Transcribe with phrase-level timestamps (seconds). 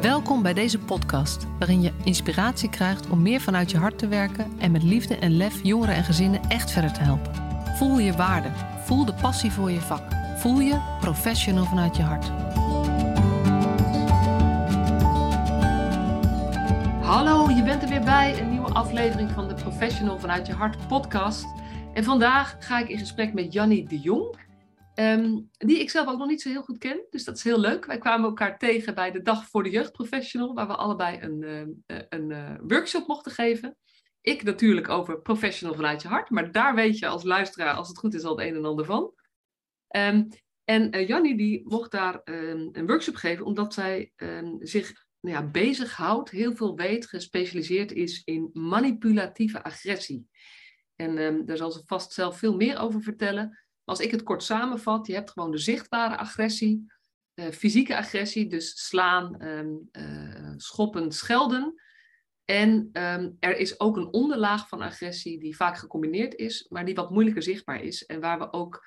[0.00, 4.52] Welkom bij deze podcast, waarin je inspiratie krijgt om meer vanuit je hart te werken
[4.58, 7.32] en met liefde en lef jongeren en gezinnen echt verder te helpen.
[7.76, 8.48] Voel je waarde,
[8.84, 10.02] voel de passie voor je vak,
[10.36, 12.30] voel je professional vanuit je hart.
[17.02, 20.88] Hallo, je bent er weer bij, een nieuwe aflevering van de Professional vanuit je hart
[20.88, 21.46] podcast.
[21.94, 24.36] En vandaag ga ik in gesprek met Jannie de Jong.
[24.98, 27.06] Ehm, die ik zelf ook nog niet zo heel goed ken.
[27.10, 27.84] Dus dat is heel leuk.
[27.84, 32.00] Wij kwamen elkaar tegen bij de Dag voor de Jeugdprofessional, waar we allebei een, uh,
[32.08, 33.76] een uh, workshop mochten geven.
[34.20, 37.98] Ik natuurlijk over professional vanuit je hart, maar daar weet je als luisteraar, als het
[37.98, 39.12] goed is, al het een en ander van.
[39.96, 40.28] Um,
[40.64, 44.12] en uh, Jannie die mocht daar een workshop geven, omdat zij
[44.58, 50.28] zich nou ja, bezighoudt, heel veel weet, gespecialiseerd is in manipulatieve agressie.
[50.96, 53.67] En daar zal ze vast zelf veel meer over vertellen.
[53.88, 56.92] Als ik het kort samenvat, je hebt gewoon de zichtbare agressie,
[57.34, 61.82] uh, fysieke agressie, dus slaan, um, uh, schoppen, schelden.
[62.44, 66.94] En um, er is ook een onderlaag van agressie die vaak gecombineerd is, maar die
[66.94, 68.06] wat moeilijker zichtbaar is.
[68.06, 68.86] En waar we ook,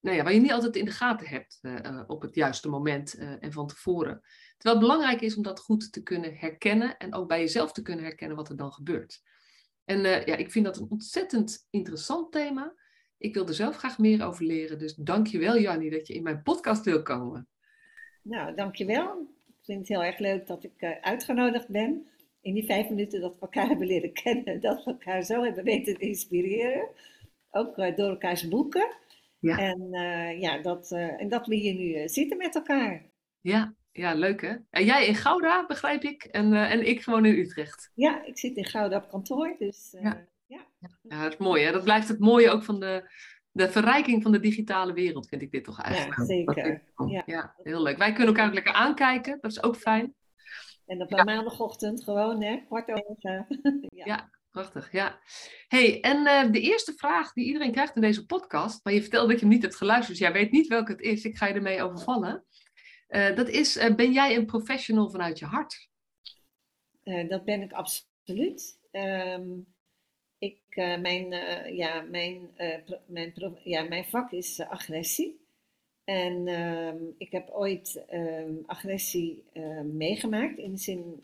[0.00, 3.14] nou ja, waar je niet altijd in de gaten hebt uh, op het juiste moment
[3.14, 4.20] en van tevoren.
[4.56, 7.82] Terwijl het belangrijk is om dat goed te kunnen herkennen en ook bij jezelf te
[7.82, 9.22] kunnen herkennen wat er dan gebeurt.
[9.84, 12.74] En ja, ik vind dat een ontzettend interessant thema.
[13.18, 14.78] Ik wil er zelf graag meer over leren.
[14.78, 17.48] Dus dank je wel, Jannie, dat je in mijn podcast wil komen.
[18.22, 19.28] Nou, dankjewel.
[19.46, 22.06] Ik vind het heel erg leuk dat ik uh, uitgenodigd ben.
[22.40, 24.60] In die vijf minuten dat we elkaar hebben leren kennen.
[24.60, 26.88] Dat we elkaar zo hebben weten te inspireren.
[27.50, 28.88] Ook uh, door elkaars boeken.
[29.38, 29.58] Ja.
[29.58, 33.10] En, uh, ja, dat, en dat we hier nu zitten met elkaar.
[33.40, 34.54] Ja, ja, leuk hè?
[34.70, 36.24] En jij in Gouda, begrijp ik.
[36.24, 37.90] En, en ik gewoon in Utrecht.
[37.94, 39.54] Ja, ik zit in Gouda op kantoor.
[39.58, 40.26] Dus ja.
[40.46, 40.66] Ja.
[41.02, 41.64] ja, dat is mooi.
[41.64, 41.72] Hè?
[41.72, 43.10] Dat blijft het mooie ook van de,
[43.50, 46.18] de verrijking van de digitale wereld, vind ik dit toch eigenlijk.
[46.18, 46.82] Ja, zeker.
[47.06, 47.22] Ja.
[47.26, 47.54] ja.
[47.62, 47.98] heel leuk.
[47.98, 50.14] Wij kunnen elkaar ook lekker aankijken, dat is ook fijn.
[50.86, 53.16] En op een maandagochtend gewoon, hè, kwart over.
[53.88, 54.04] ja.
[54.04, 54.30] ja.
[54.50, 55.18] prachtig, ja.
[55.68, 59.28] hey, en uh, de eerste vraag die iedereen krijgt in deze podcast, maar je vertelt
[59.28, 61.46] dat je hem niet hebt geluisterd, dus jij weet niet welke het is, ik ga
[61.46, 62.44] je ermee overvallen.
[63.08, 65.88] Uh, dat is, uh, ben jij een professional vanuit je hart?
[67.28, 68.80] dat ben ik absoluut.
[68.90, 69.75] Um,
[70.38, 72.76] ik, uh, mijn, uh, ja, mijn, uh,
[73.06, 73.32] mijn,
[73.64, 75.44] ja, mijn vak is agressie.
[76.04, 79.44] En ehm, ik heb ooit ehm, agressie
[79.84, 80.58] meegemaakt.
[80.58, 81.22] In de zin,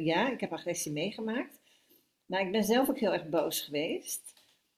[0.00, 1.60] ja, ik heb agressie meegemaakt.
[2.26, 4.34] Maar ik ben zelf ook heel erg boos geweest.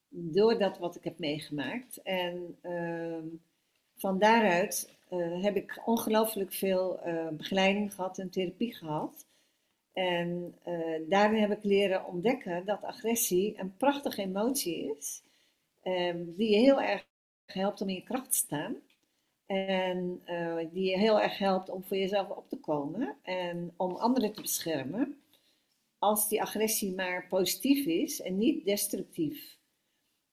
[0.09, 2.03] Door dat wat ik heb meegemaakt.
[2.03, 3.27] En ehm,
[3.97, 4.99] van daaruit
[5.41, 7.01] heb ik ongelooflijk veel
[7.33, 9.27] begeleiding gehad en therapie gehad.
[10.01, 15.23] En uh, daarin heb ik leren ontdekken dat agressie een prachtige emotie is,
[15.83, 17.07] um, die je heel erg
[17.47, 18.77] helpt om in je kracht te staan.
[19.47, 23.97] En uh, die je heel erg helpt om voor jezelf op te komen en om
[23.97, 25.21] anderen te beschermen.
[25.99, 29.59] Als die agressie maar positief is en niet destructief.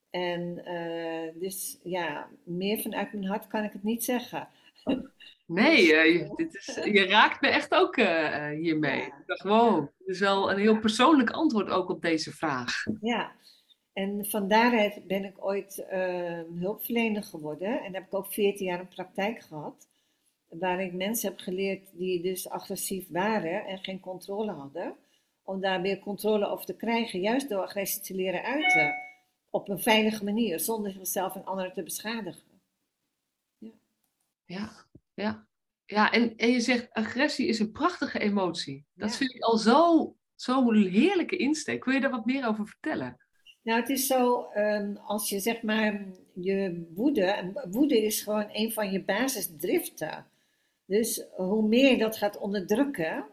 [0.10, 4.48] En uh, dus ja, meer vanuit mijn hart kan ik het niet zeggen.
[5.48, 9.14] Nee, uh, dit is, je raakt me echt ook uh, hiermee.
[9.26, 12.84] Gewoon, het is wel een heel persoonlijk antwoord ook op deze vraag.
[13.02, 13.32] Ja,
[13.94, 17.84] en van daaruit ben ik ooit uh, hulpverlener geworden.
[17.84, 19.88] En heb ik ook 14 jaar een praktijk gehad.
[20.48, 24.96] Waar ik mensen heb geleerd die dus agressief waren en geen controle hadden.
[25.44, 28.94] Om daar weer controle over te krijgen, juist door agressie te leren uiten.
[29.50, 32.47] Op een veilige manier, zonder zichzelf en anderen te beschadigen.
[34.48, 34.72] Ja.
[35.14, 35.48] ja.
[35.86, 38.86] Ja, en, en je zegt agressie is een prachtige emotie.
[38.94, 41.86] Dat vind ik al zo, zo'n heerlijke insteek.
[41.86, 43.18] Wil je daar wat meer over vertellen?
[43.62, 48.72] Nou, het is zo, um, als je zeg maar je woede, woede is gewoon een
[48.72, 50.26] van je basisdriften.
[50.86, 53.26] Dus hoe meer je dat gaat onderdrukken,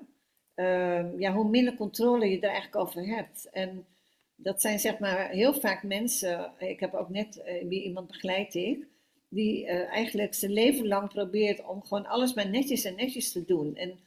[0.54, 3.48] uh, ja, hoe minder controle je er eigenlijk over hebt.
[3.50, 3.86] En
[4.36, 8.86] dat zijn zeg maar heel vaak mensen, ik heb ook net uh, iemand begeleid ik,
[9.34, 13.44] die uh, eigenlijk zijn leven lang probeert om gewoon alles maar netjes en netjes te
[13.44, 13.76] doen.
[13.76, 13.98] En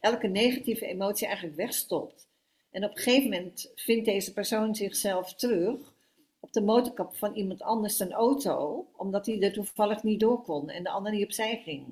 [0.00, 2.28] elke negatieve emotie eigenlijk wegstopt.
[2.70, 5.94] En op een gegeven moment vindt deze persoon zichzelf terug
[6.40, 10.70] op de motorkap van iemand anders een auto, omdat hij er toevallig niet door kon
[10.70, 11.84] en de ander niet opzij ging.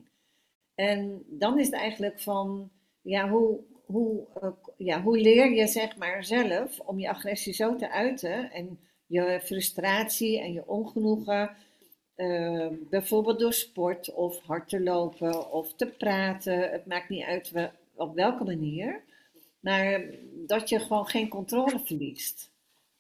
[0.75, 2.71] En dan is het eigenlijk van,
[3.03, 7.77] ja, hoe, hoe, uh, ja, hoe leer je zeg maar zelf om je agressie zo
[7.77, 11.57] te uiten en je frustratie en je ongenoegen
[12.17, 16.71] uh, bijvoorbeeld door sport of hard te lopen of te praten.
[16.71, 17.53] Het maakt niet uit
[17.95, 19.03] op welke manier.
[19.61, 20.05] Maar
[20.47, 22.51] dat je gewoon geen controle verliest.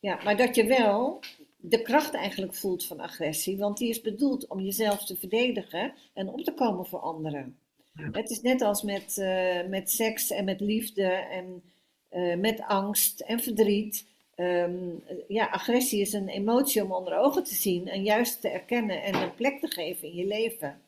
[0.01, 1.21] Ja, maar dat je wel
[1.57, 3.59] de kracht eigenlijk voelt van agressie.
[3.59, 7.59] Want die is bedoeld om jezelf te verdedigen en op te komen voor anderen.
[7.95, 11.63] Het is net als met, uh, met seks en met liefde en
[12.11, 14.07] uh, met angst en verdriet.
[14.37, 19.03] Um, ja, agressie is een emotie om onder ogen te zien en juist te erkennen
[19.03, 20.83] en een plek te geven in je leven.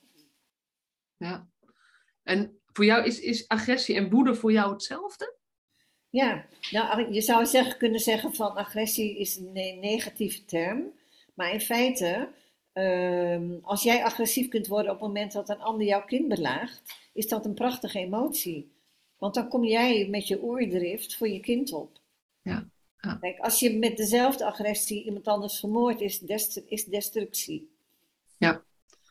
[1.16, 1.48] Ja.
[2.22, 5.34] En voor jou is, is agressie en woede voor jou hetzelfde?
[6.10, 10.92] Ja, nou, je zou zeggen, kunnen zeggen van agressie is een negatieve term.
[11.34, 12.28] Maar in feite,
[12.74, 16.82] uh, als jij agressief kunt worden op het moment dat een ander jouw kind belaagt,
[17.12, 18.72] is dat een prachtige emotie.
[19.18, 22.00] Want dan kom jij met je oordrift voor je kind op.
[22.42, 22.68] Ja.
[23.06, 23.18] Ja.
[23.20, 27.70] Kijk, als je met dezelfde agressie iemand anders vermoordt, is, dest is destructie.
[28.38, 28.64] Ja.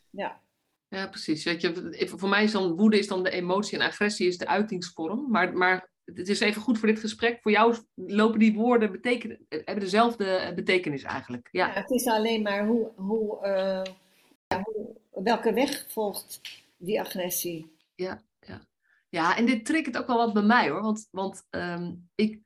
[0.10, 0.44] Ja.
[0.88, 1.44] Ja, precies.
[1.44, 4.48] Weet je, voor mij is dan woede is dan de emotie en agressie is de
[4.48, 5.32] uitingsvorm.
[5.32, 7.42] Maar, maar het is even goed voor dit gesprek.
[7.42, 11.50] Voor jou lopen die woorden betekenen, hebben dezelfde betekenis eigenlijk.
[11.52, 11.68] Ja.
[11.68, 13.94] ja het is alleen maar hoe, hoe, uh,
[14.48, 16.42] ja, hoe, welke weg volgt
[16.78, 17.76] die agressie.
[17.96, 18.68] Ja, ja.
[19.10, 20.82] ja, en dit triggert ook wel wat bij mij hoor.
[20.82, 22.40] Want, want um, ik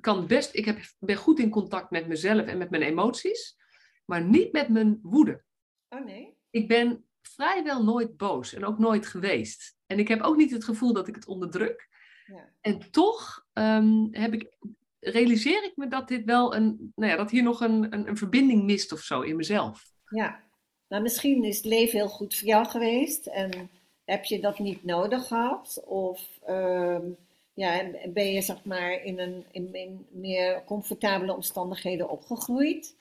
[0.00, 3.56] kan best, ik heb, ben goed in contact met mezelf en met mijn emoties,
[4.04, 5.42] maar niet met mijn woede.
[5.88, 6.36] Oh nee?
[6.50, 9.76] Ik ben vrijwel nooit boos en ook nooit geweest.
[9.86, 11.88] En ik heb ook niet het gevoel dat ik het onderdruk.
[12.26, 12.48] Ja.
[12.60, 14.56] En toch um, heb ik,
[15.00, 18.16] realiseer ik me dat dit wel een, nou ja, dat hier nog een, een, een
[18.16, 19.84] verbinding mist of zo in mezelf.
[20.08, 20.40] Ja,
[20.88, 23.70] nou misschien is het leven heel goed voor jou geweest en
[24.04, 25.82] heb je dat niet nodig gehad?
[25.84, 27.16] Of um,
[27.54, 32.96] ja, ben je zeg maar in, een, in, in meer comfortabele omstandigheden opgegroeid?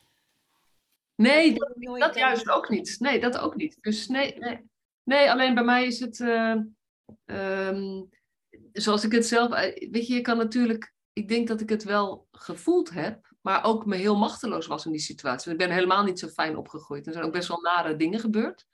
[1.16, 2.96] Nee, dat, dat juist ook niet.
[3.00, 3.78] Nee, dat ook niet.
[3.82, 4.70] Dus nee, nee.
[5.04, 6.56] nee alleen bij mij is het, uh,
[7.26, 8.10] um,
[8.72, 11.84] zoals ik het zelf, eh, weet je, je kan natuurlijk, ik denk dat ik het
[11.84, 15.52] wel gevoeld heb, maar ook me heel machteloos was in die situatie.
[15.52, 17.08] Ik ben helemaal niet zo fijn opgegroeid.
[17.08, 18.66] Er zijn ook best wel nare dingen gebeurd.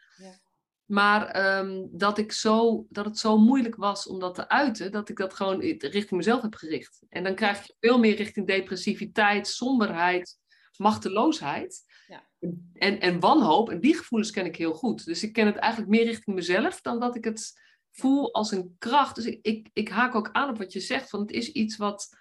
[0.88, 5.10] Maar um, dat, ik zo, dat het zo moeilijk was om dat te uiten, dat
[5.10, 7.06] ik dat gewoon richting mezelf heb gericht.
[7.10, 10.38] En dan krijg je veel meer richting depressiviteit, somberheid,
[10.78, 11.84] machteloosheid.
[12.08, 12.28] Ja.
[12.74, 15.06] En, en wanhoop, en die gevoelens ken ik heel goed.
[15.06, 17.62] Dus ik ken het eigenlijk meer richting mezelf dan dat ik het
[17.92, 19.16] voel als een kracht.
[19.16, 21.78] Dus ik, ik, ik haak ook aan op wat je zegt, van het is iets
[21.78, 22.18] wat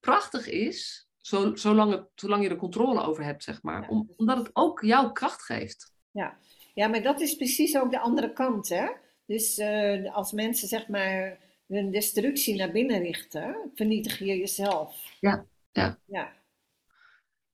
[0.00, 1.08] prachtig is,
[1.54, 3.88] zolang, het, zolang je er controle over hebt, zeg maar.
[3.88, 5.92] Om, omdat het ook jouw kracht geeft.
[6.10, 6.38] Ja.
[6.74, 8.88] Ja, maar dat is precies ook de andere kant, hè.
[9.26, 15.16] Dus uh, als mensen, zeg maar, hun destructie naar binnen richten, vernietig je jezelf.
[15.20, 15.98] Ja, ja.
[16.06, 16.32] Ja,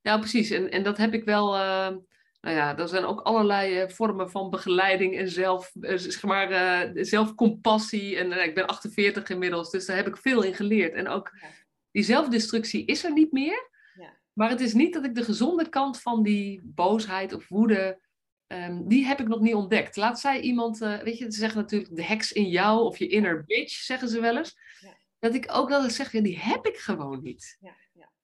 [0.00, 0.50] ja precies.
[0.50, 1.54] En, en dat heb ik wel...
[1.54, 1.96] Uh,
[2.40, 6.50] nou ja, er zijn ook allerlei uh, vormen van begeleiding en zelf, uh, zeg maar,
[6.50, 8.16] uh, zelfcompassie.
[8.16, 10.94] En ik ben 48 inmiddels, dus daar heb ik veel in geleerd.
[10.94, 11.48] En ook ja.
[11.90, 13.70] die zelfdestructie is er niet meer.
[13.94, 14.16] Ja.
[14.32, 18.00] Maar het is niet dat ik de gezonde kant van die boosheid of woede,
[18.46, 19.96] um, die heb ik nog niet ontdekt.
[19.96, 23.44] Laat zij iemand, weet je, ze zeggen natuurlijk de heks in jou of je inner
[23.44, 24.56] bitch, zeggen ze wel eens.
[24.80, 24.96] Ja.
[25.18, 27.58] Dat ik ook wel eens zeg, ja, die heb ik gewoon niet.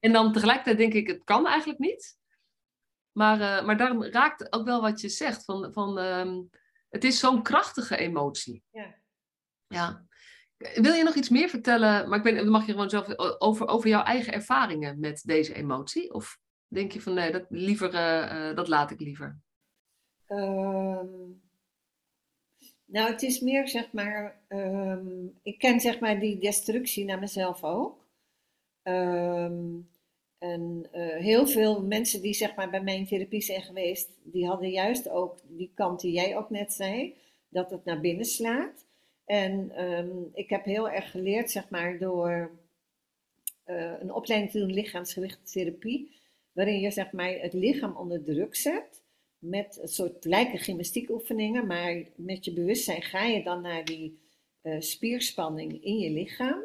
[0.00, 2.16] En dan tegelijkertijd denk ik, het kan eigenlijk niet.
[3.12, 5.44] Maar, uh, maar daarom raakt ook wel wat je zegt.
[5.44, 6.50] Van, van, um,
[6.88, 8.62] het is zo'n krachtige emotie.
[8.70, 8.94] Ja.
[9.66, 10.06] ja.
[10.56, 12.08] Wil je nog iets meer vertellen?
[12.08, 16.12] Maar ik ben, mag je gewoon zelf over, over jouw eigen ervaringen met deze emotie?
[16.14, 19.38] Of denk je van nee, dat, liever, uh, dat laat ik liever?
[20.32, 21.40] Um,
[22.84, 24.40] nou, het is meer zeg maar.
[24.48, 28.06] Um, ik ken zeg maar die destructie naar mezelf ook.
[28.82, 29.88] Um,
[30.38, 34.46] en uh, heel veel mensen die zeg maar bij mij in therapie zijn geweest, die
[34.46, 37.14] hadden juist ook die kant die jij ook net zei,
[37.48, 38.86] dat het naar binnen slaat.
[39.24, 39.72] En
[40.34, 42.50] ik heb heel erg geleerd, zeg maar, door
[43.66, 46.20] uh, een opleiding te doen lichaamsgerichte therapie,
[46.52, 49.01] waarin je zeg maar het lichaam onder druk zet
[49.42, 54.18] met een soort lijken gymnastiekoefeningen, maar met je bewustzijn ga je dan naar die
[54.62, 56.60] uh, spierspanning in je lichaam.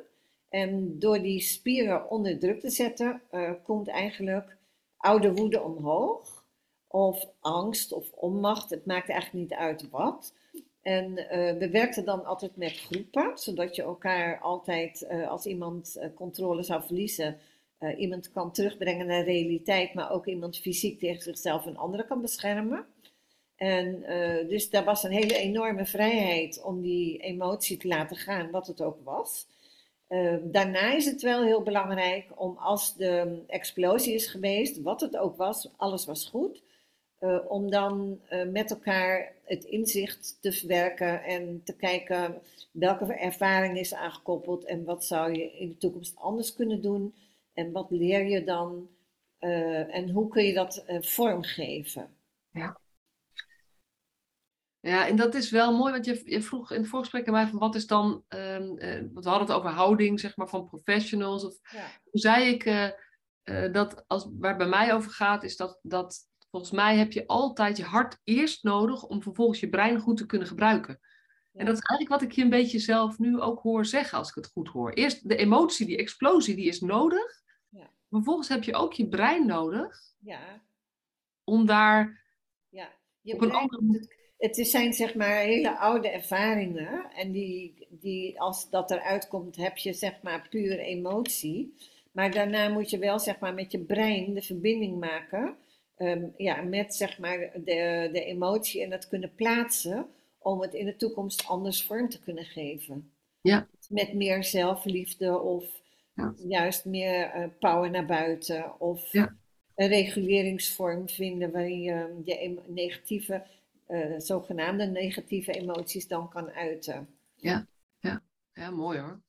[0.49, 4.57] En door die spieren onder druk te zetten, uh, komt eigenlijk
[4.97, 6.45] oude woede omhoog.
[6.87, 10.33] Of angst of onmacht, het maakt eigenlijk niet uit wat.
[10.81, 16.63] En uh, we werkten dan altijd met groepen, zodat je elkaar altijd, als iemand controle
[16.63, 17.39] zou verliezen,
[17.97, 22.85] iemand kan terugbrengen naar realiteit, maar ook iemand fysiek tegen zichzelf en anderen kan beschermen.
[23.55, 24.01] En
[24.47, 28.81] dus daar was een hele enorme vrijheid om die emotie te laten gaan, wat het
[28.81, 29.47] ook was.
[30.09, 35.17] Uh, daarna is het wel heel belangrijk om als de explosie is geweest, wat het
[35.17, 36.63] ook was, alles was goed,
[37.19, 38.19] uh, om dan
[38.51, 42.41] met elkaar het inzicht te verwerken en te kijken
[42.71, 47.13] welke ervaring is aangekoppeld en wat zou je in de toekomst anders kunnen doen
[47.57, 48.89] en wat leer je dan
[49.89, 52.15] en hoe kun je dat vormgeven.
[52.51, 52.79] Ja.
[54.79, 57.47] Ja, en dat is wel mooi, want je, je vroeg in het voorgesprek aan mij
[57.47, 61.45] van wat is dan, um, uh, we hadden het over houding, zeg maar, van professionals.
[61.45, 61.87] Of, Ja.
[62.11, 62.93] Toen zei ik
[63.71, 67.27] dat als, waar het bij mij over gaat, is dat, dat volgens mij heb je
[67.27, 70.99] altijd je hart eerst nodig om vervolgens je brein goed te kunnen gebruiken.
[71.53, 74.29] En dat is eigenlijk wat ik je een beetje zelf nu ook hoor zeggen, als
[74.29, 74.91] ik het goed hoor.
[74.91, 77.45] Eerst de emotie, die explosie, die is nodig.
[78.09, 80.61] Vervolgens heb je ook je brein nodig Ja,
[81.43, 82.25] om daar
[82.69, 82.89] ja.
[83.21, 87.11] Je op een brein- andere het, zijn zeg maar hele oude ervaringen.
[87.11, 91.73] En die, die, als dat eruit komt, heb je zeg maar puur emotie.
[92.11, 95.55] Maar daarna moet je wel zeg maar met je brein de verbinding maken.
[95.95, 100.07] ehm, ja, met zeg maar de, de emotie en dat kunnen plaatsen.
[100.39, 103.11] Om het in de toekomst anders vorm te kunnen geven.
[103.41, 103.67] Ja.
[103.89, 105.81] Met meer zelfliefde of
[106.17, 106.33] Ja.
[106.47, 108.79] juist meer eh, power naar buiten.
[108.79, 109.35] Of Ja.
[109.75, 113.45] een reguleringsvorm vinden waarin je je em- negatieve,
[113.85, 117.07] eh, zogenaamde negatieve emoties dan kan uiten.
[117.35, 117.67] Ja,
[118.71, 119.21] mooi hoor.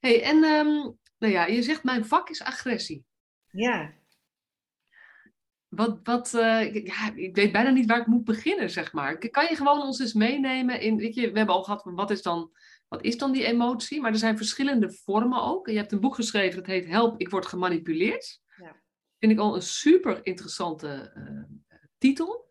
[0.00, 0.66] hey, en ehm,
[1.18, 3.04] nou ja, je zegt mijn vak is agressie.
[3.50, 3.92] Ja,
[5.70, 9.18] Wat, wat, eh, ik- ja, ik weet bijna niet waar ik moet beginnen, zeg maar.
[9.18, 12.10] Kan je gewoon ons eens meenemen in, weet je, we hebben al gehad van wat
[12.10, 12.50] is dan,
[12.88, 14.00] wat is dan die emotie?
[14.00, 15.68] Maar er zijn verschillende vormen ook.
[15.68, 18.40] Je hebt een boek geschreven dat heet Help, ik word gemanipuleerd.
[18.56, 18.76] Ja.
[19.18, 22.48] Vind ik al een super interessante eh, titel.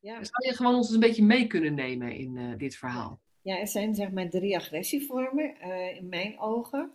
[0.00, 0.24] ja.
[0.24, 3.22] Zou je gewoon ons eens een beetje mee kunnen nemen in eh, dit verhaal?
[3.42, 5.60] ja, er zijn zeg maar drie agressievormen
[5.96, 6.92] in mijn ogen.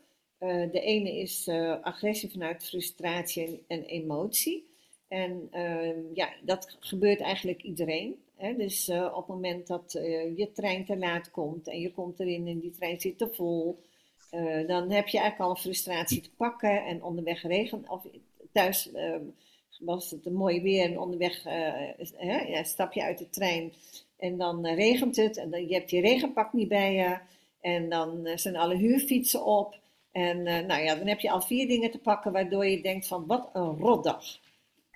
[0.72, 1.50] De ene is
[1.82, 4.69] agressie vanuit frustratie en, en emotie.
[5.10, 8.16] En ehm, ja, dat gebeurt eigenlijk iedereen.
[8.36, 8.56] Hè?
[8.56, 12.20] Dus eh, op het moment dat eh, je trein te laat komt en je komt
[12.20, 13.80] erin en die trein zit te vol,
[14.30, 18.06] eh, dan heb je eigenlijk al een frustratie te pakken en onderweg regen of
[18.52, 19.24] thuis ehm,
[19.80, 23.74] was het een mooi weer en onderweg hè, stap je uit de trein
[24.18, 27.18] en dan regent het en dan, je hebt je regenpak niet bij je
[27.62, 29.80] en dan zijn alle huurfietsen op
[30.12, 33.26] en nou ja, dan heb je al vier dingen te pakken waardoor je denkt van
[33.26, 34.40] wat een rotdag.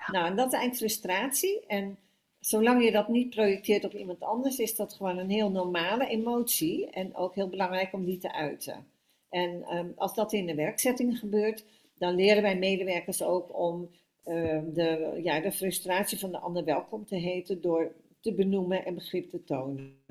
[0.08, 1.66] Nou, en dat is eigenlijk frustratie.
[1.68, 1.98] En
[2.40, 6.90] zolang je dat niet projecteert op iemand anders, is dat gewoon een heel normale emotie.
[6.90, 8.88] En ook heel belangrijk om die te uiten.
[9.30, 11.66] En ehm, als dat in de werkzetting gebeurt,
[11.98, 13.90] dan leren wij medewerkers ook om
[14.24, 18.94] ehm, de, ja, de frustratie van de ander welkom te heten door te benoemen en
[18.94, 20.04] begrip te tonen.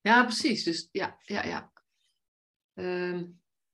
[0.00, 0.64] Ja, precies.
[0.64, 1.72] Dus ja, ja, ja.
[2.74, 3.24] Ehm,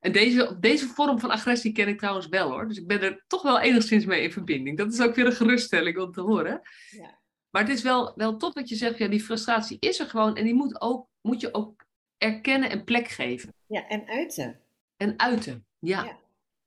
[0.01, 2.69] en deze, deze vorm van agressie ken ik trouwens wel hoor.
[2.69, 4.79] Dus ik ben er toch wel enigszins mee in verbinding.
[4.79, 6.61] Dat is ook weer een geruststelling om te horen.
[6.91, 7.19] Ja,
[7.51, 10.37] Maar het is wel, wel top dat je zegt, ja, die frustratie is er gewoon.
[10.37, 11.85] En die moet, ook, moet je ook
[12.19, 13.55] erkennen en plek geven.
[13.67, 14.61] ja en uiten.
[14.97, 15.67] En uiten.
[15.79, 16.19] Ja.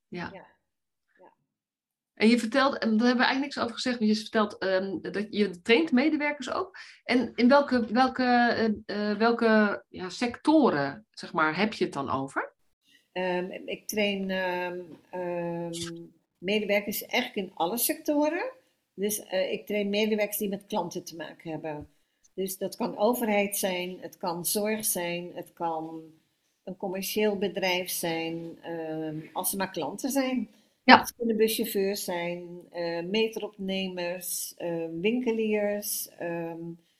[0.07, 0.29] Ja.
[0.33, 0.51] ja.
[2.13, 5.01] En je vertelt, en daar hebben we eigenlijk niks over gezegd, maar je vertelt ehm,
[5.01, 6.77] dat je traint medewerkers ook.
[7.03, 12.09] En in welke, welke, eh, eh, welke ja, sectoren, zeg maar, heb je het dan
[12.09, 12.52] over?
[13.13, 14.79] Ehm, ik train ehm,
[15.09, 15.71] ehm,
[16.37, 18.51] medewerkers eigenlijk in alle sectoren.
[18.93, 21.87] Dus eh, ik train medewerkers die met klanten te maken hebben.
[22.33, 26.01] Dus dat kan overheid zijn, het kan zorg zijn, het kan
[26.63, 28.57] een commercieel bedrijf zijn,
[29.33, 30.47] als ze maar klanten zijn.
[30.83, 30.99] Ja.
[30.99, 34.53] Het kunnen buschauffeurs zijn, eh, meteropnemers,
[35.01, 36.09] winkeliers,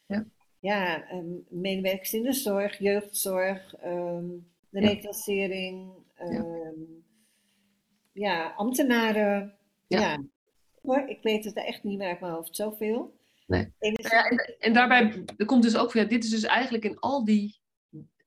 [0.07, 0.25] Ja.
[0.59, 1.05] ja,
[1.49, 4.25] medewerkers in de zorg, jeugdzorg, ehm,
[4.69, 4.87] de Ja.
[4.89, 5.91] reclassering,
[6.29, 6.81] ehm,
[8.11, 9.57] ja, ambtenaren.
[9.87, 9.99] Ja.
[9.99, 10.23] Ja.
[10.81, 13.19] Hoor, ik weet het echt niet meer uit mijn hoofd, zoveel.
[13.47, 13.73] Nee.
[13.79, 17.25] Nou ja, en, en daarbij komt dus ook weer, dit is dus eigenlijk in al
[17.25, 17.61] die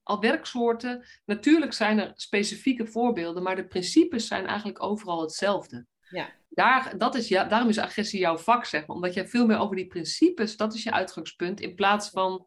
[0.02, 5.86] al werksoorten, natuurlijk zijn er specifieke voorbeelden, maar de principes zijn eigenlijk overal hetzelfde.
[6.10, 6.28] Ja.
[6.48, 9.58] Daar, dat is, ja, daarom is agressie jouw vak, zeg maar, omdat jij veel meer
[9.58, 12.46] over die principes, dat is je uitgangspunt, in plaats van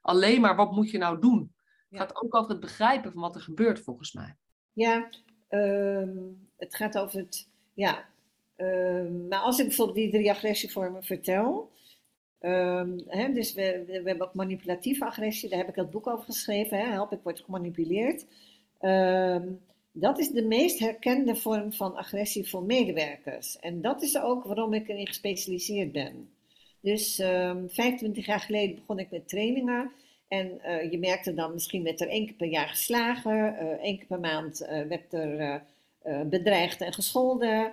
[0.00, 1.54] alleen maar wat moet je nou doen.
[1.64, 1.98] Het Ja.
[1.98, 4.36] gaat ook over het begrijpen van wat er gebeurt, volgens mij.
[4.74, 5.08] Ja,
[5.48, 6.16] ehm,
[6.56, 7.48] het gaat over het.
[7.74, 8.08] Ja,
[8.56, 11.72] ehm, maar als ik bijvoorbeeld die drie agressievormen vertel.
[12.40, 16.78] ehm, hè, dus we, hebben ook manipulatieve agressie, daar heb ik dat boek over geschreven.
[16.78, 18.26] Hè, Help, ik word gemanipuleerd.
[19.92, 23.58] Dat is de meest herkende vorm van agressie voor medewerkers.
[23.58, 26.28] En dat is ook waarom ik erin gespecialiseerd ben.
[26.80, 29.90] Dus ehm 25 jaar geleden begon ik met trainingen.
[30.28, 33.96] En eh, je merkte dan misschien werd er één keer per jaar geslagen, eh één
[33.96, 35.62] keer per maand eh, werd er
[36.26, 37.72] bedreigd en gescholden,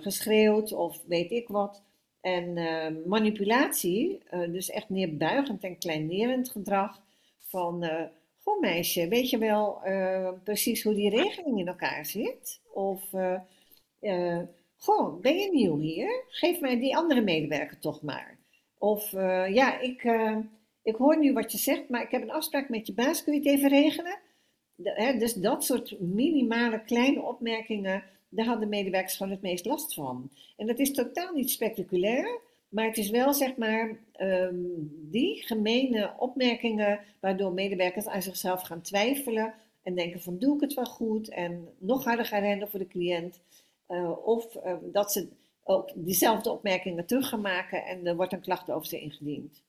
[0.00, 1.82] geschreeuwd of weet ik wat.
[2.20, 2.54] En
[3.08, 7.02] manipulatie, dus echt neerbuigend en kleinerend gedrag
[7.46, 7.90] van,
[8.42, 9.80] goh meisje, weet je wel
[10.44, 12.60] precies hoe die regeling in elkaar zit?
[12.72, 13.02] Of,
[14.76, 16.24] goh, ben je nieuw hier?
[16.28, 18.38] Geef mij die andere medewerker toch maar.
[18.78, 19.10] Of
[19.50, 20.02] ja, ik,
[20.82, 23.32] ik hoor nu wat je zegt, maar ik heb een afspraak met je baas, kun
[23.32, 24.18] je het even regelen?
[24.82, 30.30] Hè, dus dat soort minimale kleine opmerkingen, daar hadden medewerkers gewoon het meest last van.
[30.56, 34.54] En dat is totaal niet spectaculair, maar het is wel zeg maar ehm,
[35.10, 40.74] die gemene opmerkingen waardoor medewerkers aan zichzelf gaan twijfelen en denken van doe ik het
[40.74, 43.40] wel goed en nog harder gaan rennen voor de cliënt.
[43.86, 45.28] Eh, of ehm, dat ze
[45.64, 49.62] ook diezelfde opmerkingen terug gaan maken en er wordt een klacht over ze ingediend.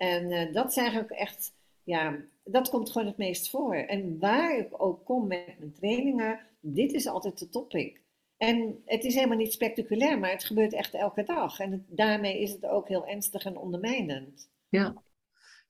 [0.00, 1.52] En eh, dat is eigenlijk echt,
[1.84, 3.74] ja, dat komt gewoon het meest voor.
[3.74, 8.00] En waar ik ook kom met mijn trainingen, dit is altijd de topic.
[8.36, 11.58] En het is helemaal niet spectaculair, maar het gebeurt echt elke dag.
[11.60, 14.50] En het- daarmee is het ook heel ernstig en ondermijnend.
[14.68, 15.02] Ja.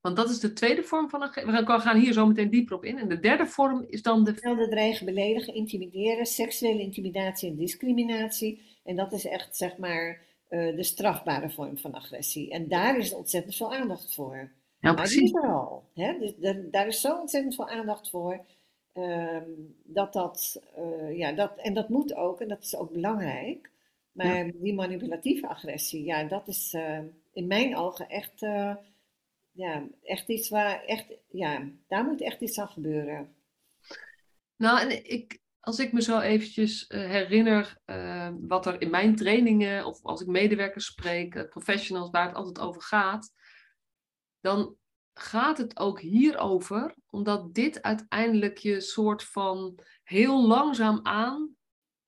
[0.00, 1.52] Want dat is de tweede vorm van agressie.
[1.52, 2.98] We gaan- hier zo meteen dieper op in.
[2.98, 4.34] En de derde vorm is dan de.
[4.36, 8.62] Snelde dreigen, beledigen, intimideren, seksuele intimidatie en discriminatie.
[8.84, 10.20] En dat is echt, zeg maar,
[10.50, 12.50] eh, de strafbare vorm van agressie.
[12.50, 14.52] En daar is ontzettend veel aandacht voor.
[14.80, 15.22] Ja, die precies.
[15.22, 15.90] is er al.
[15.94, 16.18] Hè?
[16.18, 18.46] Dus daar, daar is zo ontzettend veel aandacht voor.
[18.92, 19.50] ehm,
[19.84, 23.70] dat dat, eh, ja, dat, en dat moet ook, en dat is ook belangrijk.
[24.12, 27.00] Maar die manipulatieve agressie, ja, dat is eh,
[27.32, 28.40] in mijn ogen echt,
[29.52, 33.34] ja, echt iets waar, echt, ja, daar moet echt iets aan gebeuren.
[34.56, 39.16] Nou, en ik, als ik me zo eventjes eh, herinner eh, wat er in mijn
[39.16, 43.32] trainingen of als ik medewerkers spreek, eh, professionals waar het altijd over gaat,
[44.40, 44.76] dan
[45.14, 51.54] gaat het ook hierover, omdat dit uiteindelijk je soort van heel langzaam aan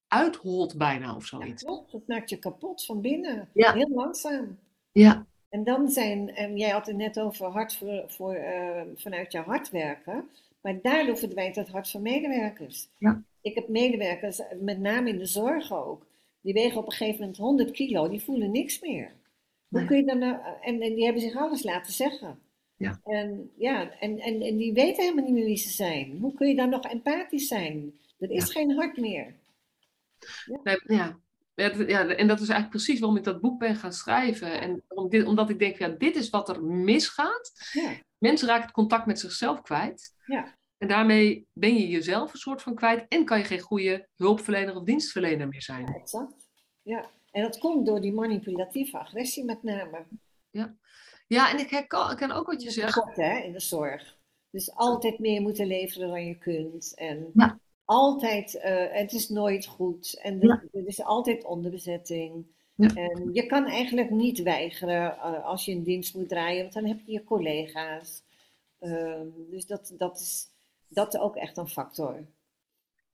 [0.06, 1.62] uitholt bijna of Ja, zoiets.
[1.62, 1.92] klopt.
[1.92, 3.48] Dat maakt je kapot van binnen.
[3.52, 3.72] Ja.
[3.72, 4.58] Heel langzaam.
[4.92, 9.38] Ja, En dan zijn, en jij had het net over voor, voor, eh, vanuit je
[9.38, 10.28] hart werken,
[10.62, 12.88] maar daardoor verdwijnt het hart van medewerkers.
[12.98, 13.22] Ja.
[13.40, 16.06] Ik heb medewerkers, met name in de zorg ook,
[16.40, 19.12] die wegen op een gegeven moment 100 kilo, die voelen niks meer.
[19.68, 19.88] Hoe Nee.
[19.88, 22.38] kun je dan, nou- en, en die hebben zich alles laten zeggen.
[22.76, 23.00] Ja.
[23.04, 26.18] En, ja, en, en, en die weten helemaal niet meer wie ze zijn.
[26.20, 27.92] Hoe kun je dan nog empathisch zijn?
[28.18, 29.34] Er is geen hart meer.
[30.62, 31.18] Nee, ja.
[31.54, 31.70] Ja,
[32.06, 34.60] en dat is eigenlijk precies waarom ik dat boek ben gaan schrijven.
[34.60, 34.82] En
[35.26, 37.52] omdat ik denk, ja, dit is wat er misgaat.
[37.72, 40.14] Ja, Mensen raken het contact met zichzelf kwijt.
[40.26, 43.04] ja, En daarmee ben je jezelf een soort van kwijt.
[43.08, 45.86] En kan je geen goede hulpverlener of dienstverlener meer zijn.
[45.94, 46.48] exact.
[46.82, 47.10] Ja.
[47.30, 50.06] En dat komt door die manipulatieve agressie met name.
[51.26, 53.02] Ja, en ik herken, ken ook wat je zegt.
[53.16, 54.18] hè, in de zorg.
[54.50, 56.92] Dus altijd meer moeten leveren dan je kunt.
[56.94, 57.58] En Ja.
[57.84, 60.18] altijd, eh, het is nooit goed.
[60.22, 60.62] En er, Ja.
[60.80, 62.46] er is altijd onderbezetting.
[62.74, 62.88] Ja.
[62.94, 66.86] En je kan eigenlijk niet weigeren eh, als je een dienst moet draaien, want dan
[66.86, 68.22] heb je je collega's.
[68.78, 70.50] Ehm, dus dat, dat is
[70.88, 72.26] dat is ook echt een factor.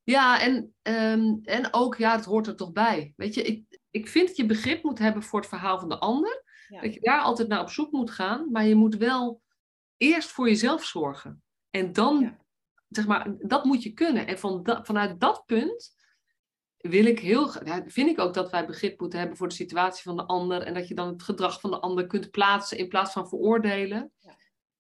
[0.03, 3.13] Ja, en, ehm, en ook, ja, het hoort er toch bij.
[3.17, 5.99] Weet je, ik, ik vind dat je begrip moet hebben voor het verhaal van de
[5.99, 6.43] ander.
[6.69, 6.81] Ja.
[6.81, 8.51] Dat je daar altijd naar op zoek moet gaan.
[8.51, 9.43] Maar je moet wel
[9.97, 11.43] eerst voor jezelf zorgen.
[11.71, 12.39] En dan, Ja.
[12.89, 14.27] zeg maar, dat moet je kunnen.
[14.27, 15.95] En van da- vanuit dat punt
[16.79, 17.53] wil ik heel,
[17.87, 20.63] vind ik ook dat wij begrip moeten hebben voor de situatie van de ander.
[20.63, 24.13] En dat je dan het gedrag van de ander kunt plaatsen in plaats van veroordelen.
[24.19, 24.37] Ja.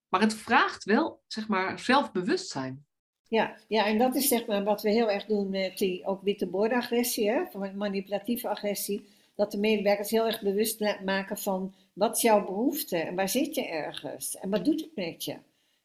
[0.08, 2.87] Maar het vraagt wel, zeg maar, zelfbewustzijn.
[3.28, 6.22] Ja, ja, en dat is zeg maar wat we heel erg doen met die ook
[6.22, 6.48] witte
[7.14, 9.08] hè, van manipulatieve agressie.
[9.34, 13.54] Dat de medewerkers heel erg bewust maken van wat is jouw behoefte en waar zit
[13.54, 15.37] je ergens en wat doet het met je.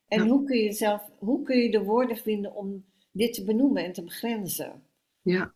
[0.07, 0.27] En Ja.
[0.27, 3.93] hoe kun je zelf, hoe kun je de woorden vinden om dit te benoemen en
[3.93, 4.83] te begrenzen.
[5.21, 5.53] Ja,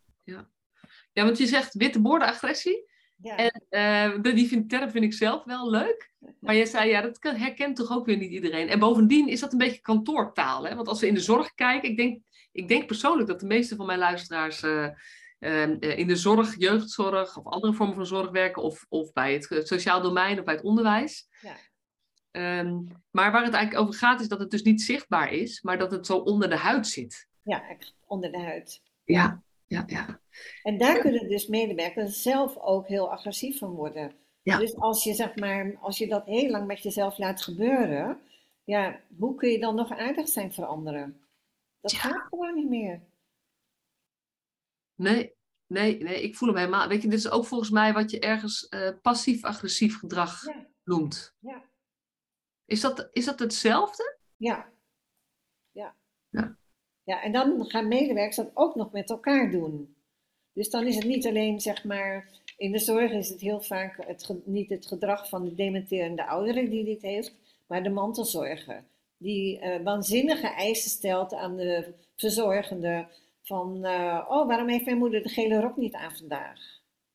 [1.18, 1.26] ja.
[1.26, 2.86] Want je zegt witte borden agressie.
[3.22, 6.12] Ja, En eh, die vind, term vind ik zelf wel leuk.
[6.40, 8.70] Maar je zei, ja, dat herkent toch ook weer niet iedereen.
[8.70, 10.68] En bovendien is dat een beetje kantoortaal.
[10.68, 10.76] Hè?
[10.76, 13.76] Want als we in de zorg kijken, ik denk, ik denk persoonlijk dat de meeste
[13.76, 14.86] van mijn luisteraars eh,
[15.40, 18.62] eh, eh, in de zorg, jeugdzorg of andere vormen van zorg werken.
[18.62, 21.28] Of, of bij het sociaal domein of bij het onderwijs.
[21.42, 21.56] Ja.
[22.32, 25.78] Ehm, maar waar het eigenlijk over gaat, is dat het dus niet zichtbaar is, maar
[25.78, 27.28] dat het zo onder de huid zit.
[27.42, 27.64] ja,
[28.06, 28.82] onder de huid.
[29.04, 30.20] Ja, ja, ja.
[30.64, 34.16] En daar kunnen dus medewerkers zelf ook heel agressief van worden.
[34.42, 34.58] Ja.
[34.58, 38.22] Dus als je, zeg maar, als je dat heel lang met jezelf laat gebeuren,
[38.64, 41.22] ja, hoe kun je dan nog aardig zijn voor anderen?
[41.82, 41.98] Dat Ja.
[41.98, 43.02] gaat gewoon niet meer.
[44.96, 45.34] Nee,
[45.68, 46.88] nee, nee, ik voel hem helemaal.
[46.88, 51.36] Weet je, dit is ook volgens mij wat je ergens eh, passief-agressief gedrag Ja, noemt.
[51.40, 51.64] ja,
[52.66, 54.18] Is dat, is dat hetzelfde?
[54.38, 54.70] ja.
[55.72, 55.96] Ja.
[56.30, 56.58] Ja.
[57.04, 59.97] Ja, en dan gaan medewerkers dat ook nog met elkaar doen.
[60.58, 64.06] Dus dan is het niet alleen, zeg maar, in de zorg is het heel vaak
[64.08, 67.36] het, niet het gedrag van de dementerende oudere die dit heeft,
[67.68, 68.84] maar de mantelzorger.
[69.18, 73.08] Die eh, waanzinnige eisen stelt aan de verzorgende
[73.42, 76.60] van, eh, oh, waarom heeft mijn moeder de gele rok niet aan vandaag?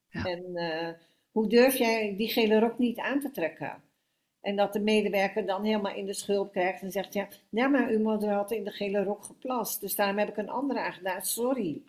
[0.08, 0.24] Ja.
[0.24, 0.88] En eh,
[1.30, 3.82] hoe durf jij die gele rok niet aan te trekken?
[4.40, 7.88] En dat de medewerker dan helemaal in de schulp krijgt en zegt: Ja, nou, maar
[7.88, 11.22] uw moeder had in de gele rok geplast, dus daarom heb ik een andere aangedaan,
[11.22, 11.82] sorry.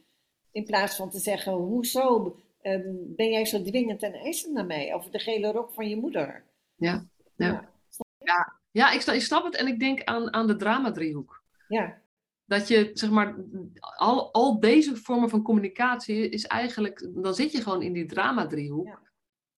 [0.53, 4.93] In plaats van te zeggen: Hoezo ehm, ben jij zo dwingend en eisend naar mij
[4.93, 6.43] over de gele rok van je moeder?
[6.75, 7.69] Ja, ja.
[8.17, 8.59] ja.
[8.71, 11.43] ja, ik, ik snap het en ik denk aan, aan de drama-driehoek.
[11.67, 12.01] Ja.
[12.45, 13.35] Dat je, zeg maar,
[13.79, 18.87] al, al deze vormen van communicatie is eigenlijk, dan zit je gewoon in die drama-driehoek.
[18.87, 19.01] Ja.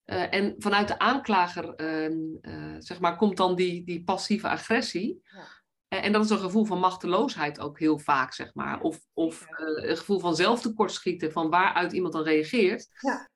[0.06, 5.20] Uh, en vanuit de aanklager, ehm, eh, zeg maar, komt dan die, die passieve agressie.
[5.24, 5.46] Ja.
[5.88, 8.80] En, en dat is een gevoel van machteloosheid ook heel vaak, zeg maar.
[8.80, 12.88] Of, of uh, een gevoel van zelftekortschieten, van waaruit iemand dan reageert.
[13.00, 13.28] Ja.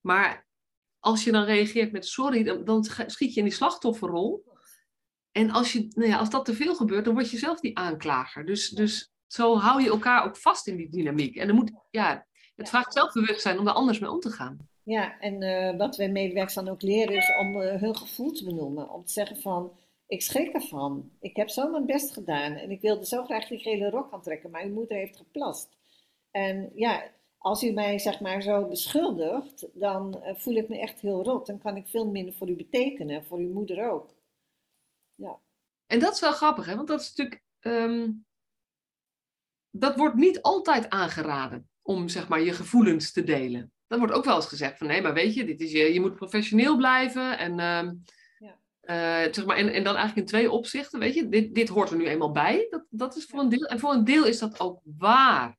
[0.00, 0.46] Maar
[0.98, 4.44] als je dan reageert met sorry, dan, dan schiet je in die slachtofferrol.
[5.32, 7.78] En als, je, nou ja, als dat te veel gebeurt, dan word je zelf die
[7.78, 8.46] aanklager.
[8.46, 11.36] Dus, dus zo hou je elkaar ook vast in die dynamiek.
[11.36, 14.56] En dan moet, ja, het vraagt zelfbewustzijn om daar anders mee om te gaan.
[14.82, 18.44] Ja, en uh, wat wij medewerkers dan ook leren is om uh, hun gevoel te
[18.44, 18.90] benoemen.
[18.90, 21.10] Om te zeggen van, ik schrik ervan.
[21.20, 24.50] Ik heb zo mijn best gedaan en ik wilde zo graag die gele rok aantrekken,
[24.50, 25.76] maar uw moeder heeft geplast.
[26.30, 31.00] En ja, als u mij zeg maar zo beschuldigt, dan uh, voel ik me echt
[31.00, 31.46] heel rot.
[31.46, 34.14] Dan kan ik veel minder voor u betekenen, voor uw moeder ook.
[35.14, 35.38] Ja.
[35.86, 36.76] En dat is wel grappig, hè?
[36.76, 37.42] want dat is natuurlijk...
[37.60, 38.26] Um,
[39.70, 44.24] dat wordt niet altijd aangeraden om zeg maar je gevoelens te delen dan wordt ook
[44.24, 47.38] wel eens gezegd van nee, maar weet je, dit is je, je moet professioneel blijven.
[47.38, 47.92] En, uh,
[49.30, 51.96] zeg maar, en, en dan eigenlijk in twee opzichten, weet je, dit, dit hoort er
[51.96, 52.66] nu eenmaal bij.
[52.70, 53.66] Dat, dat is voor een deel.
[53.66, 55.56] En voor een deel is dat ook waar.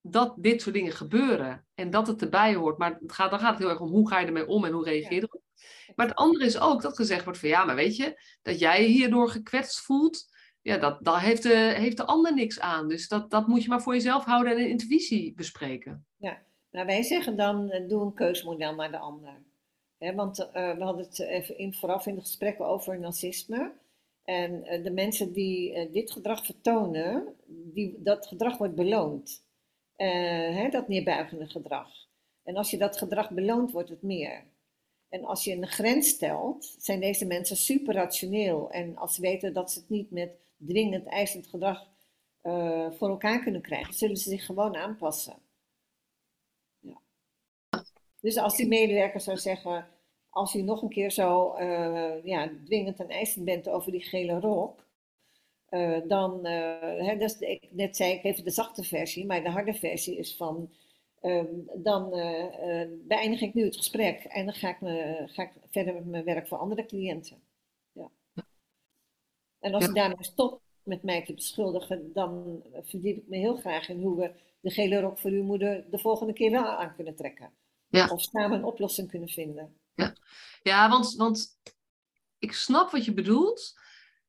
[0.00, 2.78] Dat dit soort dingen gebeuren en dat het erbij hoort.
[2.78, 4.72] Maar het gaat, dan gaat het heel erg om hoe ga je ermee om en
[4.72, 5.42] hoe reageer je erop.
[5.94, 8.82] Maar het andere is ook dat gezegd wordt van ja, maar weet je, dat jij
[8.82, 12.88] je hierdoor gekwetst voelt, ja, dat, daar heeft de, heeft de ander niks aan.
[12.88, 16.06] Dus dat, dat moet je maar voor jezelf houden en in intuïtie bespreken.
[16.16, 19.42] Ja, nou, wij zeggen dan, uh, doe een keusmodel naar de ander.
[20.10, 23.72] Want uh, we hadden het even vooraf in de gesprekken over narcisme.
[24.24, 29.44] En uh, de mensen die dit gedrag vertonen, die, dat gedrag wordt beloond.
[30.70, 31.88] Dat neerbuigende gedrag.
[32.42, 34.44] En als je dat gedrag beloont, wordt het meer.
[35.08, 38.70] En als je een grens stelt, zijn deze mensen super rationeel.
[38.70, 40.30] En als ze weten dat ze het niet met
[40.66, 41.86] dwingend eisend gedrag
[42.90, 45.34] voor elkaar kunnen krijgen, zullen ze zich gewoon aanpassen.
[48.20, 49.86] Dus als die medewerker zou zeggen,
[50.32, 54.40] als u nog een keer zo uh, ja, dwingend en eisend bent over die gele
[54.40, 54.86] rok,
[55.70, 59.42] uh, dan, uh, hè, dat is ik, net zei ik even de zachte versie, maar
[59.42, 60.70] de harde versie is van,
[61.20, 62.10] ehm, dan
[63.08, 66.24] beëindig ik nu het gesprek en dan ga ik, me, ga ik verder met mijn
[66.24, 67.42] werk voor andere cliënten.
[67.92, 68.10] Ja.
[69.60, 69.90] En als ja.
[69.90, 74.16] u daarmee stopt met mij te beschuldigen, dan verdiep ik me heel graag in hoe
[74.16, 77.50] we de gele rok voor uw moeder de volgende keer wel aan kunnen trekken.
[77.88, 78.08] Ja.
[78.08, 79.80] Of samen een oplossing kunnen vinden.
[79.94, 80.16] Ja,
[80.62, 81.58] ja want, want
[82.38, 83.80] ik snap wat je bedoelt.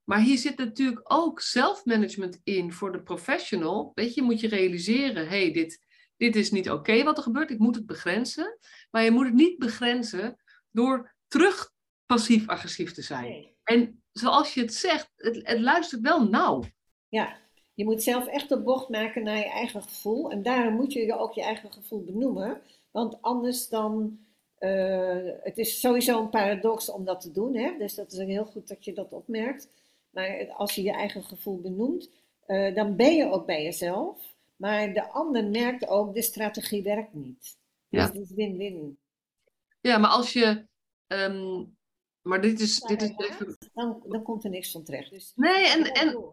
[0.04, 3.92] Maar hier zit natuurlijk ook zelfmanagement in voor de professional.
[3.94, 7.58] Weet je, moet je realiseren, hey, dit, dit is niet oké wat er gebeurt, ik
[7.58, 8.58] moet het begrenzen.
[8.90, 10.36] Maar je moet het niet begrenzen
[10.70, 11.72] door terug
[12.06, 13.54] passief-agressief te zijn.
[13.62, 16.64] En zoals je het zegt, het, het luistert wel nauw.
[17.08, 17.36] Ja,
[17.74, 20.30] je moet zelf echt de bocht maken naar je eigen gevoel.
[20.30, 22.62] En daarom moet je ook je eigen gevoel benoemen.
[22.90, 24.18] Want anders dan.
[24.64, 27.56] Uh, het is sowieso een paradox om dat te doen.
[27.56, 27.74] Hè?
[27.78, 29.68] Dus dat is heel goed dat je dat opmerkt.
[30.10, 32.10] Maar als je je eigen gevoel benoemt,
[32.46, 34.34] uh, dan ben je ook bij jezelf.
[34.56, 37.56] Maar de ander merkt ook, de strategie werkt niet.
[37.88, 38.98] Dus het is win-win.
[39.80, 40.66] Ja, maar als je.
[41.06, 41.76] Um,
[42.22, 42.80] maar dit is.
[42.80, 43.56] dit is even...
[43.74, 45.10] dan, dan komt er niks van terecht.
[45.10, 45.92] Dus nee, en.
[45.92, 46.24] en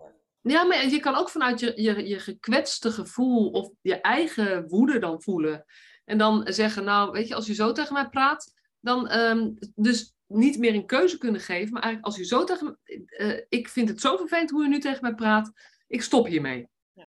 [0.42, 5.00] ja, maar je kan ook vanuit je, je, je gekwetste gevoel of je eigen woede
[5.00, 5.66] dan voelen.
[6.12, 10.16] En dan zeggen, nou, weet je, als u zo tegen mij praat, dan um, dus
[10.28, 11.74] niet meer een keuze kunnen geven.
[11.74, 12.80] Maar eigenlijk als u zo tegen
[13.18, 15.52] uh, ik vind het zo vervelend hoe u nu tegen mij praat,
[15.88, 16.68] ik stop hiermee.
[16.94, 17.08] Ja.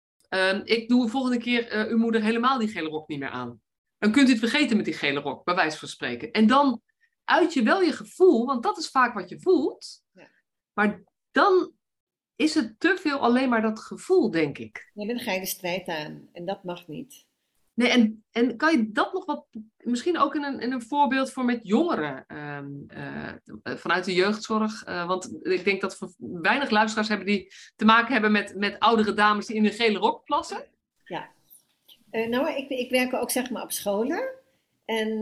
[0.53, 3.29] Um, ik doe de volgende keer uh, uw moeder helemaal die gele rok niet meer
[3.29, 3.61] aan.
[3.97, 6.31] Dan kunt u het vergeten met die gele rok, bij wijze van spreken.
[6.31, 6.81] En dan
[7.23, 10.03] uit je wel je gevoel, want dat is vaak wat je voelt.
[10.11, 10.29] Ja.
[10.73, 11.71] Maar dan
[12.35, 14.91] is het te veel alleen maar dat gevoel, denk ik.
[14.93, 16.29] Ja, dan ga je de strijd aan.
[16.31, 17.26] En dat mag niet.
[17.77, 19.45] Nee, en, en kan je dat nog wat,
[19.77, 24.87] misschien ook in een, in een voorbeeld voor met jongeren um, uh, vanuit de jeugdzorg?
[24.87, 28.79] Uh, want ik denk dat we weinig luisteraars hebben die te maken hebben met, met
[28.79, 30.65] oudere dames die in een gele rok plassen.
[31.03, 31.29] Ja,
[32.11, 34.35] uh, nou, ik, ik werk ook zeg maar op scholen.
[34.85, 35.19] En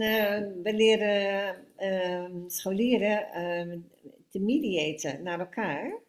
[0.64, 3.80] we leren ehm, scholieren ehm,
[4.30, 6.00] te mediaten naar elkaar.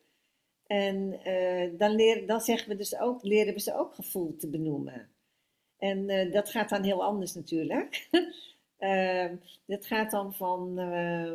[0.66, 1.20] En
[1.78, 5.15] dan, leren, dan zeggen we dus ook, leren we ze ook gevoel te benoemen.
[5.78, 8.08] En uh, dat gaat dan heel anders natuurlijk.
[8.78, 9.30] uh,
[9.66, 10.78] dat gaat dan van.
[10.78, 11.32] Uh,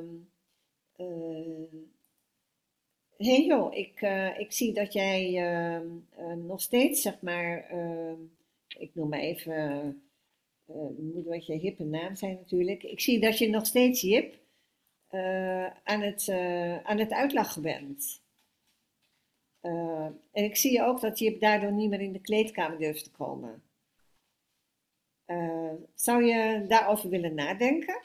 [3.17, 7.71] hey joh, ik, uh, ik zie dat jij uh, nog steeds, zeg maar,
[8.77, 10.01] ik noem maar even,
[10.97, 12.84] moet wat je hippe naam zijn natuurlijk.
[12.84, 14.36] Ik zie dat je nog steeds Jip
[15.84, 16.30] aan, het,
[16.84, 18.21] aan het uitlachen bent.
[20.32, 23.62] en ik zie ook dat Jip daardoor niet meer in de kleedkamer durft te komen.
[25.96, 28.02] Zou je daarover willen nadenken?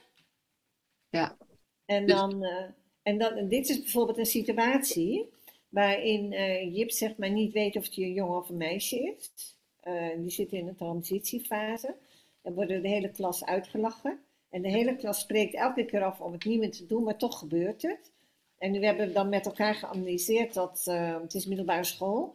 [1.09, 1.37] Ja.
[1.85, 2.65] En Dus- dan, eh,
[3.03, 5.29] en dan, en dit is bijvoorbeeld een situatie
[5.69, 9.57] waarin eh, Jip zeg maar niet weet of het een jongen of een meisje is.
[9.81, 11.95] Eh, die zit in een transitiefase.
[12.43, 14.21] Dan wordt de hele klas uitgelachen.
[14.51, 17.17] En de hele klas spreekt elke keer af om het niet meer te doen, maar
[17.17, 18.13] toch gebeurt het.
[18.59, 22.35] En nu hebben we dan met elkaar geanalyseerd dat, eh, het is middelbare school,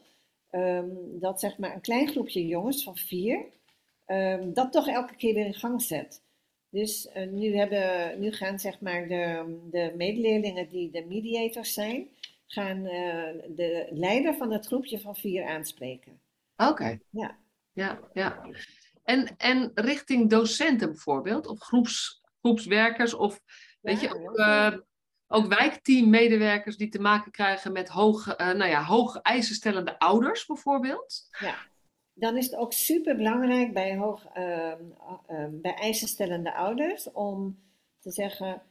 [0.49, 3.45] ehm, dat zeg maar een klein groepje jongens van vier,
[4.11, 6.21] ehm, dat toch elke keer weer in gang zet.
[6.69, 12.07] Dus eh, nu, hebben, nu gaan zeg maar de, de medeleerlingen die de mediators zijn,
[12.47, 16.21] gaan eh, de leider van het groepje van vier aanspreken.
[16.55, 16.99] Oké.
[17.09, 17.39] Ja.
[17.73, 18.41] Ja, ja.
[19.03, 23.41] En, en richting docenten bijvoorbeeld, of groeps, groepswerkers, of
[23.81, 24.83] weet Ja, je, ook, ja.
[25.27, 31.27] ook wijkteammedewerkers die te maken krijgen met hoge, eh, nou ja, hoge eisenstellende ouders bijvoorbeeld.
[32.13, 34.83] Dan is het ook super belangrijk bij, hoog, ehm,
[35.27, 37.59] ehm, bij eisenstellende ouders om
[37.99, 38.61] te zeggen: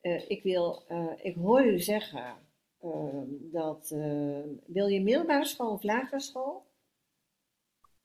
[0.00, 2.34] eh, ik, wil, eh, ik hoor u zeggen
[2.80, 3.90] ehm, dat.
[3.90, 6.64] eh, wil je middelbare school of lagere school?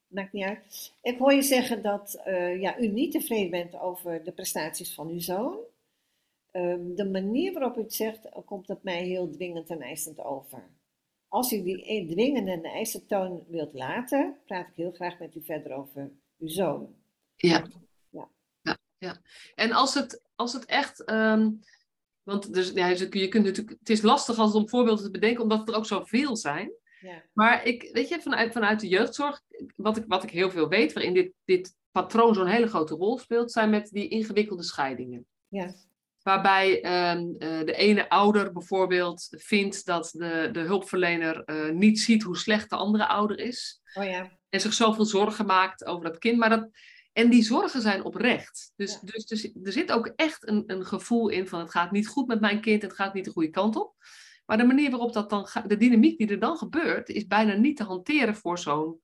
[0.07, 0.93] Maakt niet uit.
[1.01, 5.07] Ik hoor je zeggen dat eh, ja, u niet tevreden bent over de prestaties van
[5.09, 5.57] uw zoon.
[6.95, 10.69] De manier waarop u het zegt, eh, komt op mij heel dwingend en eisend over.
[11.35, 15.35] Als u die e- dwingende en eisende toon wilt laten, praat ik heel graag met
[15.35, 16.95] u verder over uw zoon.
[17.35, 17.65] Ja.
[18.09, 18.29] Ja.
[18.61, 19.21] ja, ja.
[19.55, 21.03] En als het, als het echt.
[21.03, 21.51] ehm,
[22.23, 25.11] want dus, ja, je je kunt natuurlijk, het is lastig als het om voorbeelden te
[25.11, 26.71] bedenken, omdat er ook zoveel zijn.
[27.01, 29.41] Ja, Maar ik, weet je, vanuit, vanuit de jeugdzorg,
[29.75, 33.17] wat ik, wat ik heel veel weet, waarin dit, dit patroon zo'n hele grote rol
[33.17, 35.25] speelt, zijn met die ingewikkelde scheidingen.
[35.47, 35.73] ja,
[36.25, 42.23] Waarbij ehm, eh, de ene ouder bijvoorbeeld vindt dat de, de hulpverlener eh, niet ziet
[42.23, 43.81] hoe slecht de andere ouder is.
[43.93, 46.37] oh ja, En zich zoveel zorgen maakt over dat kind.
[46.37, 46.69] Maar dat,
[47.13, 48.71] en die zorgen zijn oprecht.
[48.75, 48.99] Dus, Ja.
[49.01, 52.27] dus, dus er zit ook echt een, een gevoel in van het gaat niet goed
[52.27, 53.95] met mijn kind, het gaat niet de goede kant op.
[54.45, 57.53] Maar de manier waarop dat dan gaat, de dynamiek die er dan gebeurt, is bijna
[57.53, 58.99] niet te hanteren voor zo'n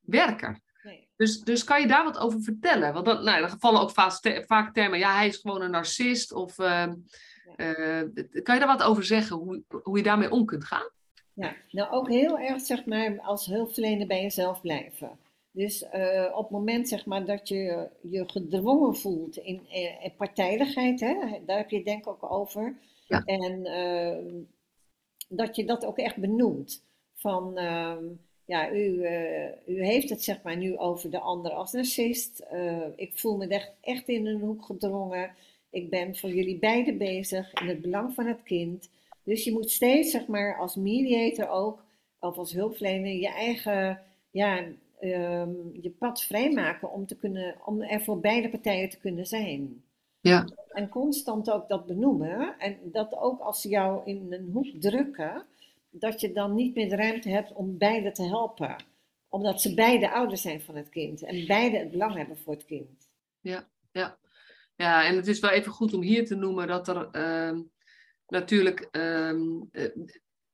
[0.00, 0.60] werker.
[0.88, 1.08] Nee.
[1.16, 2.92] Dus, dus kan je daar wat over vertellen?
[2.92, 6.32] Want dan, nou, er vallen ook vaak, vaak termen, ja, hij is gewoon een narcist.
[6.32, 6.94] Of ehm,
[7.56, 8.02] eh,
[8.42, 10.90] kan je daar wat over zeggen, hoe, hoe je daarmee om kunt gaan?
[11.34, 15.18] Ja, nou ook heel erg zeg maar als hulpverlener bij jezelf blijven.
[15.50, 20.14] Dus eh, op het moment zeg maar dat je je gedwongen voelt in, eh, in
[20.16, 22.78] partijdigheid, hè, daar heb je het denk ik ook over.
[23.06, 23.22] Ja.
[23.24, 24.34] En eh,
[25.28, 26.86] dat je dat ook echt benoemt.
[27.14, 28.04] Van, ehm,
[28.48, 32.38] ja, u, eh, u heeft het zeg maar nu over de ander als narcist.
[32.38, 35.30] Eh, ik voel me echt, echt in een hoek gedrongen.
[35.70, 38.90] Ik ben voor jullie beiden bezig in het belang van het kind.
[39.22, 41.84] Dus je moet steeds, zeg maar, als mediator ook,
[42.20, 44.64] of als hulpverlener, je eigen, ja,
[45.00, 49.82] ehm, je pad vrijmaken om, te kunnen, om er voor beide partijen te kunnen zijn.
[50.20, 50.48] Ja.
[50.68, 52.58] En constant ook dat benoemen.
[52.58, 55.46] En dat ook als ze jou in een hoek drukken,
[55.90, 58.76] dat je dan niet meer de ruimte hebt om beide te helpen.
[59.28, 62.64] Omdat ze beide ouders zijn van het kind en beide het belang hebben voor het
[62.64, 63.08] kind.
[64.76, 67.62] Ja, en het is wel even goed om hier te noemen dat er ehm,
[68.26, 68.88] natuurlijk.
[68.90, 69.90] ehm, eh,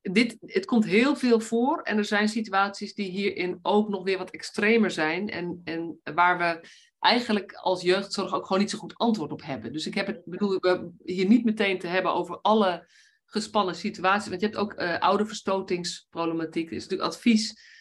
[0.01, 4.17] dit, het komt heel veel voor en er zijn situaties die hierin ook nog weer
[4.17, 5.29] wat extremer zijn.
[5.29, 6.67] En, en waar we
[6.99, 9.73] eigenlijk als jeugdzorg ook gewoon niet zo goed antwoord op hebben.
[9.73, 10.59] Dus ik heb het, bedoel
[11.03, 12.87] hier niet meteen te hebben over alle
[13.25, 14.29] gespannen situaties.
[14.29, 16.67] Want je hebt ook eh ouderverstotingsproblematiek.
[16.69, 17.73] Er is natuurlijk advies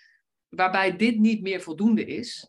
[0.48, 2.48] waarbij dit niet meer voldoende is.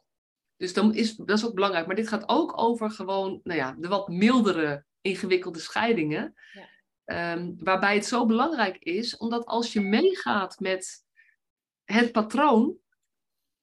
[0.58, 1.86] Dus dan is, dat is ook belangrijk.
[1.88, 6.34] Maar dit gaat ook over gewoon nou ja, de wat mildere, ingewikkelde scheidingen.
[6.54, 6.70] Ja.
[7.06, 11.04] Ehm, waarbij het zo belangrijk is, omdat als je meegaat met
[11.84, 12.78] het patroon,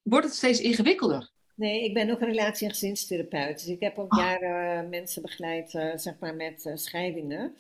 [0.02, 1.30] wordt het steeds ingewikkelder.
[1.54, 3.58] Nee, ik ben ook een relatie- en gezinstherapeut.
[3.58, 4.18] Dus ik heb ook Ah.
[4.18, 7.56] jaren eh, mensen begeleid, eh, zeg maar, met scheidingen.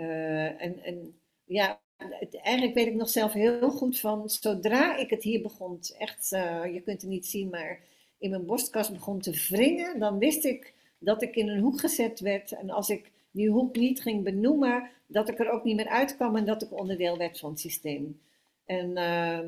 [0.00, 5.10] Eh, en, en ja, het- eigenlijk weet ik nog zelf heel goed van, zodra ik
[5.10, 7.80] het hier begon, echt, eh, je kunt het niet zien, maar
[8.18, 12.20] in mijn borstkas begon te wringen, dan wist ik dat ik in een hoek gezet
[12.20, 12.52] werd.
[12.52, 16.36] En als ik die hoek niet ging benoemen, dat ik er ook niet meer uitkwam
[16.36, 18.20] en dat ik onderdeel werd van het systeem.
[18.64, 19.40] En eh,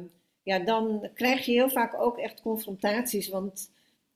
[0.42, 3.70] ja, dan krijg je heel vaak ook echt confrontaties, want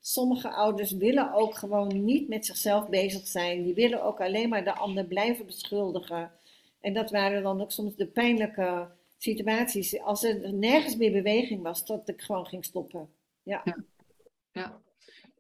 [0.07, 3.63] sommige ouders willen ook gewoon niet met zichzelf bezig zijn.
[3.63, 6.33] Die willen ook alleen maar de ander blijven beschuldigen.
[6.81, 11.87] En dat waren dan ook soms de pijnlijke situaties, als er nergens meer beweging was,
[11.87, 13.09] dat ik gewoon ging stoppen.
[13.43, 13.61] Ja.
[13.65, 13.85] ja.
[14.53, 14.81] ja.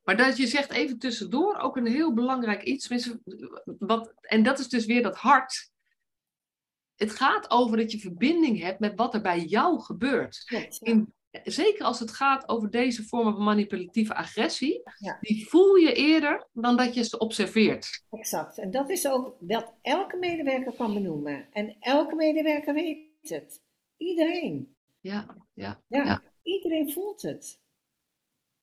[0.04, 3.14] Maar dat je zegt even tussendoor ook een heel belangrijk iets.
[3.64, 5.70] Wat, en dat is dus weer dat hart.
[6.96, 10.44] Het gaat over dat je verbinding hebt met wat er bij jou gebeurt.
[10.80, 14.82] In, zeker als het gaat over deze vormen van manipulatieve agressie,
[15.20, 18.04] die voel je eerder dan dat je ze observeert.
[18.10, 18.58] Exact.
[18.58, 21.48] En dat is ook wat elke medewerker kan benoemen.
[21.52, 23.62] En elke medewerker weet het.
[23.96, 24.76] Iedereen.
[25.00, 26.04] Ja, ja, ja.
[26.04, 26.22] ja.
[26.42, 27.60] Iedereen voelt het.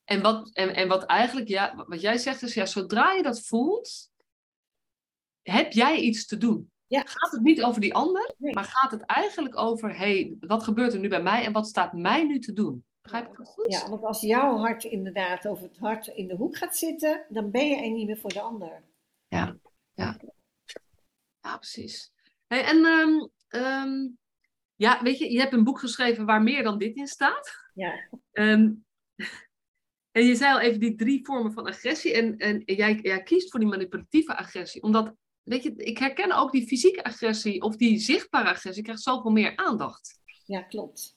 [0.04, 3.46] En wat, en, en wat eigenlijk, ja, wat jij zegt is, ja, zodra je dat
[3.46, 4.12] voelt,
[5.42, 6.72] heb jij iets te doen.
[6.94, 7.04] Ja.
[7.06, 11.00] Gaat het niet over die ander, maar gaat het eigenlijk over, hey, wat gebeurt er
[11.00, 12.86] nu bij mij en wat staat mij nu te doen?
[13.02, 13.72] Begrijp ik dat goed?
[13.72, 17.52] Ja, want als jouw hart inderdaad over het hart in de hoek gaat zitten, dan
[17.52, 18.84] ben je er niet meer voor de ander.
[19.28, 19.56] Ja,
[19.94, 20.20] ja.
[21.42, 22.12] Ja, precies.
[22.48, 22.86] Hey, en
[23.50, 24.18] um,
[24.76, 27.52] ja, weet je, je hebt een boek geschreven waar meer dan dit in staat.
[27.74, 28.10] Ja.
[28.32, 28.86] Um,
[30.12, 32.14] en je zei al even die drie vormen van agressie.
[32.14, 34.84] En, en jij, jij kiest voor die manipulatieve agressie.
[34.84, 39.32] Omdat, weet je, ik herken ook die fysieke agressie of die zichtbare agressie krijgt zoveel
[39.32, 40.20] meer aandacht.
[40.46, 41.16] Ja, klopt.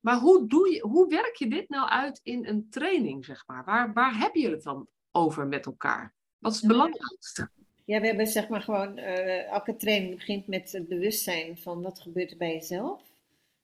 [0.00, 3.64] Maar hoe, doe je, hoe werk je dit nou uit in een training, zeg maar?
[3.64, 6.14] Waar, waar heb je het dan over met elkaar?
[6.38, 7.50] Wat is het belangrijkste?
[7.84, 12.00] Ja, we hebben zeg maar gewoon, uh, elke training begint met het bewustzijn van wat
[12.00, 13.02] gebeurt er bij jezelf.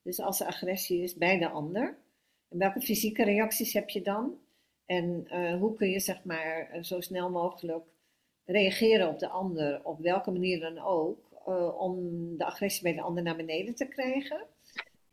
[0.03, 1.97] Dus als er agressie is bij de ander.
[2.49, 4.39] En welke fysieke reacties heb je dan?
[4.87, 7.85] En uh, hoe kun je zeg maar eh, zo snel mogelijk
[8.45, 11.97] reageren op de ander, op welke manier dan ook, uh, om
[12.37, 14.47] de agressie bij de ander naar beneden te krijgen?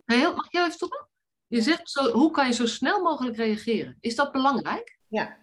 [0.06, 1.08] Heel, mag jij even stoppen?
[1.48, 3.98] Je zegt, zo, hoe kan je zo snel mogelijk reageren?
[4.00, 4.98] Is dat belangrijk?
[5.08, 5.38] Ja.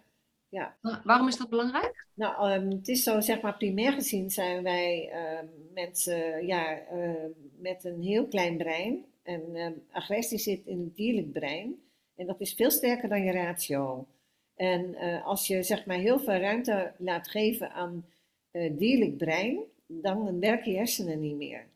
[0.49, 0.77] ja.
[1.03, 2.07] Waarom is dat belangrijk?
[2.13, 7.11] Nou, um, het is zo, zeg maar, primair gezien zijn wij uh, mensen ja, uh,
[7.59, 9.05] met een heel klein brein.
[9.23, 11.75] En uh, agressie zit in het dierlijk brein.
[12.15, 14.07] En dat is veel sterker dan je ratio.
[14.57, 18.05] En uh, als je zeg maar heel veel ruimte laat geven aan
[18.51, 21.67] uh, dierlijk brein, dan werken je hersenen niet meer.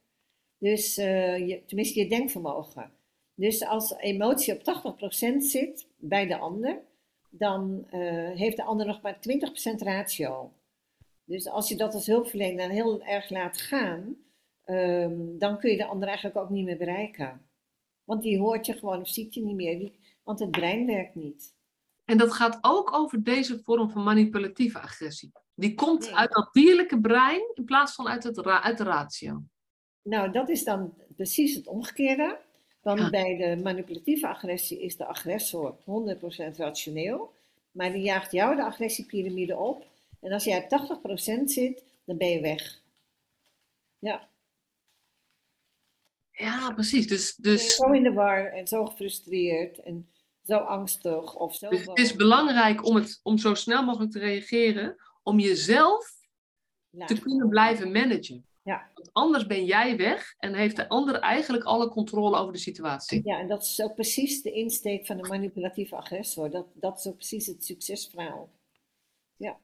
[0.57, 2.91] Dus uh, je, tenminste je denkvermogen.
[3.35, 4.61] Dus als emotie op
[5.33, 6.81] 80% zit bij de ander,
[7.29, 7.85] dan
[8.35, 9.19] heeft de ander nog maar 20%
[9.77, 10.51] ratio.
[11.25, 14.15] Dus als je dat als hulpverlener heel erg laat gaan,
[14.65, 17.41] um, dan kun je de ander eigenlijk ook niet meer bereiken.
[18.03, 19.91] Want die hoort je gewoon of ziet je niet meer,
[20.23, 21.55] want het brein werkt niet.
[22.11, 25.31] En dat gaat ook over deze vorm van manipulatieve agressie.
[25.55, 29.43] Die komt uit dat dierlijke brein in plaats van uit, het uit de ratio.
[30.01, 32.39] Nou, dat is dan precies het omgekeerde.
[32.81, 35.83] Want bij de manipulatieve agressie is de agressor 100%
[36.55, 37.33] rationeel.
[37.71, 39.85] Maar die jaagt jou de agressiepyramide op.
[40.19, 40.99] En als jij op
[41.39, 42.81] 80% zit, dan ben je weg.
[43.99, 44.29] Ja.
[46.31, 47.07] Ja, precies.
[47.07, 47.75] Dus, dus...
[47.75, 49.79] Zo in de war en zo gefrustreerd.
[49.79, 50.09] En
[50.51, 51.69] zo angstig of zo.
[51.69, 56.11] Dus het is belangrijk om, het, om zo snel mogelijk te reageren, om jezelf
[57.05, 58.45] te kunnen blijven managen.
[58.63, 58.89] Ja.
[58.93, 63.21] Want anders ben jij weg en heeft de ander eigenlijk alle controle over de situatie.
[63.23, 66.49] Ja, en dat is ook precies de insteek van de manipulatieve agressor.
[66.49, 68.49] Dat, dat is ook precies het succesverhaal.
[69.35, 69.57] Ja.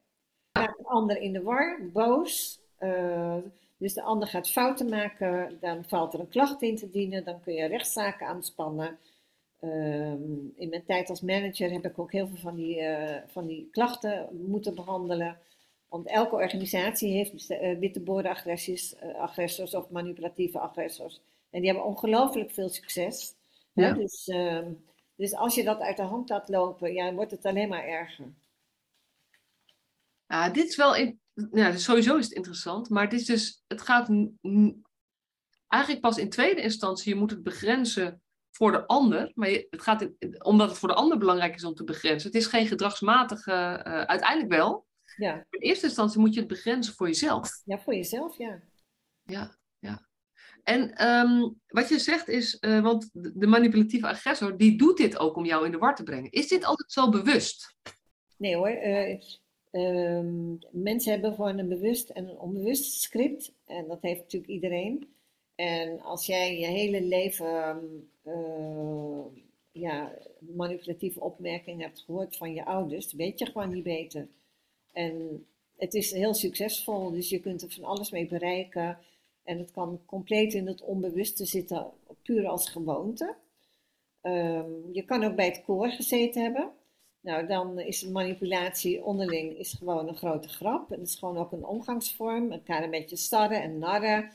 [0.52, 2.60] Raakt de ander in de war, boos.
[2.80, 3.38] Uh,
[3.78, 7.42] dus de ander gaat fouten maken, dan valt er een klacht in te dienen, dan
[7.42, 8.98] kun je rechtszaken aanspannen.
[9.68, 13.48] Um, in mijn tijd als manager heb ik ook heel veel van die, uh, van
[13.48, 15.40] die klachten moeten behandelen.
[15.88, 21.22] Want elke organisatie heeft uh, witte agressies, uh, agressors of manipulatieve agressors.
[21.50, 23.34] En die hebben ongelooflijk veel succes.
[23.74, 23.94] Ja.
[23.94, 24.66] Dus, uh,
[25.16, 28.34] dus als je dat uit de hand laat lopen, ja, wordt het alleen maar erger.
[30.28, 31.20] Ja, dit is wel, in,
[31.52, 34.10] ja, sowieso is het interessant, maar het is dus, het gaat
[35.68, 38.22] eigenlijk pas in tweede instantie, je moet het begrenzen
[38.58, 40.10] voor de ander, maar het gaat
[40.44, 42.28] omdat het voor de ander belangrijk is om te begrenzen.
[42.32, 44.86] Het is geen gedragsmatige, uh, uiteindelijk wel.
[45.18, 45.46] Ja.
[45.50, 47.62] In eerste instantie moet je het begrenzen voor jezelf.
[47.66, 48.62] Ja, voor jezelf, ja.
[49.24, 50.08] Ja, ja.
[50.64, 55.36] En um, wat je zegt is, uh, want de manipulatieve agressor, die doet dit ook
[55.36, 56.32] om jou in de war te brengen.
[56.32, 57.76] Is dit altijd zo bewust?
[58.38, 58.72] Nee hoor.
[58.72, 59.20] Uh,
[59.72, 63.54] um, mensen hebben gewoon een bewust en een onbewust script.
[63.66, 65.16] En dat heeft natuurlijk iedereen.
[65.56, 67.80] En als jij je hele leven
[68.28, 69.26] uh,
[69.72, 74.28] ja, manipulatieve opmerkingen hebt gehoord van je ouders, weet je gewoon niet beter.
[74.94, 75.46] En
[75.78, 78.98] het is heel succesvol, dus je kunt er van alles mee bereiken.
[79.44, 83.36] En het kan compleet in het onbewuste zitten, puur als gewoonte.
[84.22, 86.72] Um, je kan ook bij het koor gezeten hebben.
[87.22, 90.90] Nou, dan is manipulatie onderling is gewoon een grote grap.
[90.90, 92.52] Het is gewoon ook een omgangsvorm.
[92.52, 94.32] Elkaar een beetje starren en narren.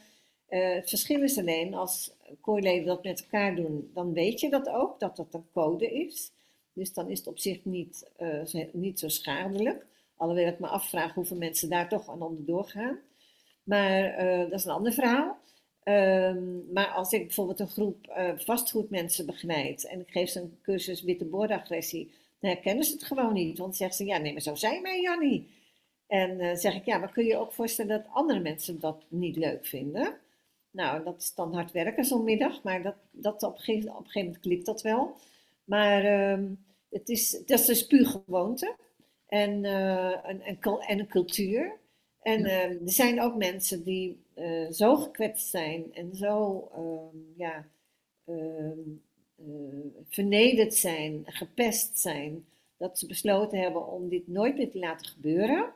[0.52, 4.68] Uh, het verschil is alleen als kooileden dat met elkaar doen, dan weet je dat
[4.68, 6.30] ook, dat dat een code is.
[6.72, 9.86] Dus dan is het op zich niet, uh, niet zo schadelijk.
[10.16, 12.98] Alhoewel ik me afvraag hoeveel mensen daar toch aan onderdoor gaan.
[13.62, 15.38] Maar uh, dat is een ander verhaal.
[15.84, 17.96] Um, maar als ik bijvoorbeeld een groep
[18.36, 23.32] vastgoedmensen begeleid en ik geef ze een cursus witte boordagressie, dan herkennen ze het gewoon
[23.32, 23.58] niet.
[23.58, 25.50] Want zeggen ze, ja nee, maar zo zijn wij Jannie.
[26.06, 29.66] En zeg ik, ja, maar kun je ook voorstellen dat andere mensen dat niet leuk
[29.66, 30.16] vinden?
[30.72, 33.98] Nou, dat is dan hard werken zo'n middag, maar dat, dat op, een gegeven, op
[33.98, 35.16] een gegeven moment klikt dat wel.
[35.64, 38.76] Maar um, het is, dat is dus puur gewoonte
[39.26, 41.78] en, uh, en, en, en, een cultuur.
[42.22, 42.46] En ja.
[42.46, 47.66] uh, er zijn ook mensen die uh, zo gekwetst zijn en zo um, ja,
[50.08, 52.44] vernederd zijn, gepest zijn,
[52.76, 55.72] dat ze besloten hebben om dit nooit meer te laten gebeuren.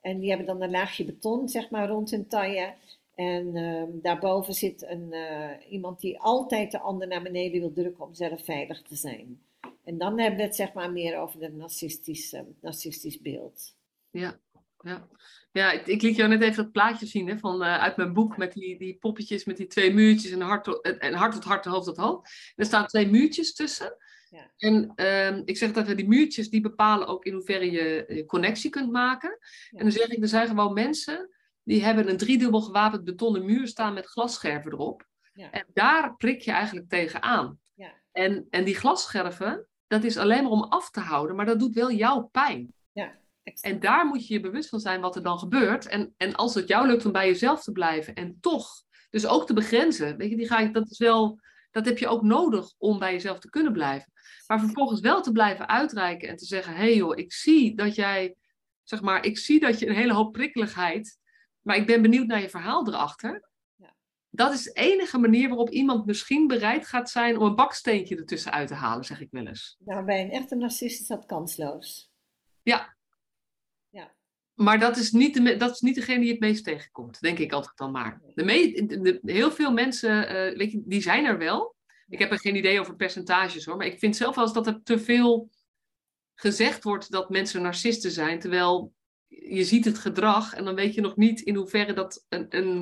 [0.00, 2.74] En die hebben dan een laagje beton, zeg maar, rond hun taille.
[3.14, 8.04] En uh, daarboven zit een, uh, iemand die altijd de ander naar beneden wil drukken
[8.04, 9.40] om zelf veilig te zijn.
[9.84, 13.76] En dan hebben we het zeg maar meer over het narcistisch, narcistisch beeld.
[14.10, 14.40] Ja,
[14.80, 15.08] ja.
[15.52, 18.12] ja ik, ik liet jou net even dat plaatje zien hè, van, uh, uit mijn
[18.12, 21.44] boek met die, die poppetjes met die twee muurtjes en hart, tot, en hart tot
[21.44, 22.52] hart en hoofd tot hoofd.
[22.56, 23.96] Er staan twee muurtjes tussen.
[24.30, 24.50] Ja.
[24.56, 28.70] En uh, ik zeg dat die muurtjes die bepalen ook in hoeverre je, je connectie
[28.70, 29.38] kunt maken.
[29.70, 29.78] Ja.
[29.78, 31.30] En dan zeg ik, er zijn gewoon mensen
[31.70, 35.06] die hebben een driedubbel gewapend betonnen muur staan met glasscherven erop.
[35.32, 35.50] Ja.
[35.50, 37.58] En daar prik je eigenlijk tegenaan.
[37.74, 37.92] Ja.
[38.12, 41.74] En, en die glasscherven, dat is alleen maar om af te houden, maar dat doet
[41.74, 42.72] wel jouw pijn.
[42.92, 43.18] Ja,
[43.60, 45.86] en daar moet je je bewust van zijn wat er dan gebeurt.
[45.86, 49.46] En, en als het jou lukt om bij jezelf te blijven en toch, dus ook
[49.46, 51.40] te begrenzen, weet je, die ga ik, dat is wel,
[51.70, 54.12] dat heb je ook nodig om bij jezelf te kunnen blijven.
[54.46, 57.94] Maar vervolgens wel te blijven uitreiken en te zeggen, hé hey joh, ik zie dat
[57.94, 58.34] jij,
[58.82, 61.18] zeg maar, ik zie dat je een hele hoop prikkeligheid
[61.62, 63.48] maar ik ben benieuwd naar je verhaal erachter.
[63.76, 63.96] Ja.
[64.30, 68.52] Dat is de enige manier waarop iemand misschien bereid gaat zijn om een baksteentje ertussen
[68.52, 69.76] uit te halen, zeg ik wel eens.
[69.78, 72.10] Nou, bij een echte narcist is dat kansloos.
[72.62, 72.96] Ja.
[73.88, 74.14] ja.
[74.54, 77.52] Maar dat is, niet de, dat is niet degene die het meest tegenkomt, denk ik
[77.52, 78.20] altijd dan maar.
[78.34, 81.78] De me, de, heel veel mensen, uh, weet je, die zijn er wel.
[82.08, 84.66] Ik heb er geen idee over percentages hoor, maar ik vind zelf wel eens dat
[84.66, 85.50] er te veel
[86.34, 88.92] gezegd wordt dat mensen narcisten zijn, terwijl
[89.48, 92.76] je ziet het gedrag en dan weet je nog niet in hoeverre dat een, een,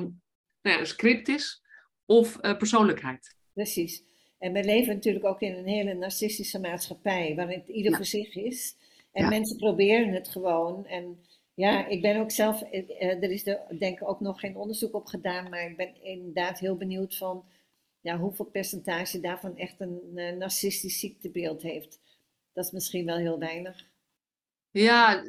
[0.61, 1.63] nou ja, een script is
[2.05, 3.35] of uh, persoonlijkheid.
[3.53, 4.03] Precies.
[4.37, 7.97] En we leven natuurlijk ook in een hele narcistische maatschappij, waarin het ieder ja.
[7.97, 8.75] voor zich is.
[9.11, 9.29] En ja.
[9.29, 10.85] mensen proberen het gewoon.
[10.85, 11.19] En
[11.53, 14.93] ja, ik ben ook zelf, uh, er is er denk ik ook nog geen onderzoek
[14.93, 17.45] op gedaan, maar ik ben inderdaad heel benieuwd van
[18.01, 21.99] ja, hoeveel percentage daarvan echt een uh, narcistisch ziektebeeld heeft.
[22.53, 23.87] Dat is misschien wel heel weinig.
[24.71, 25.23] Ja,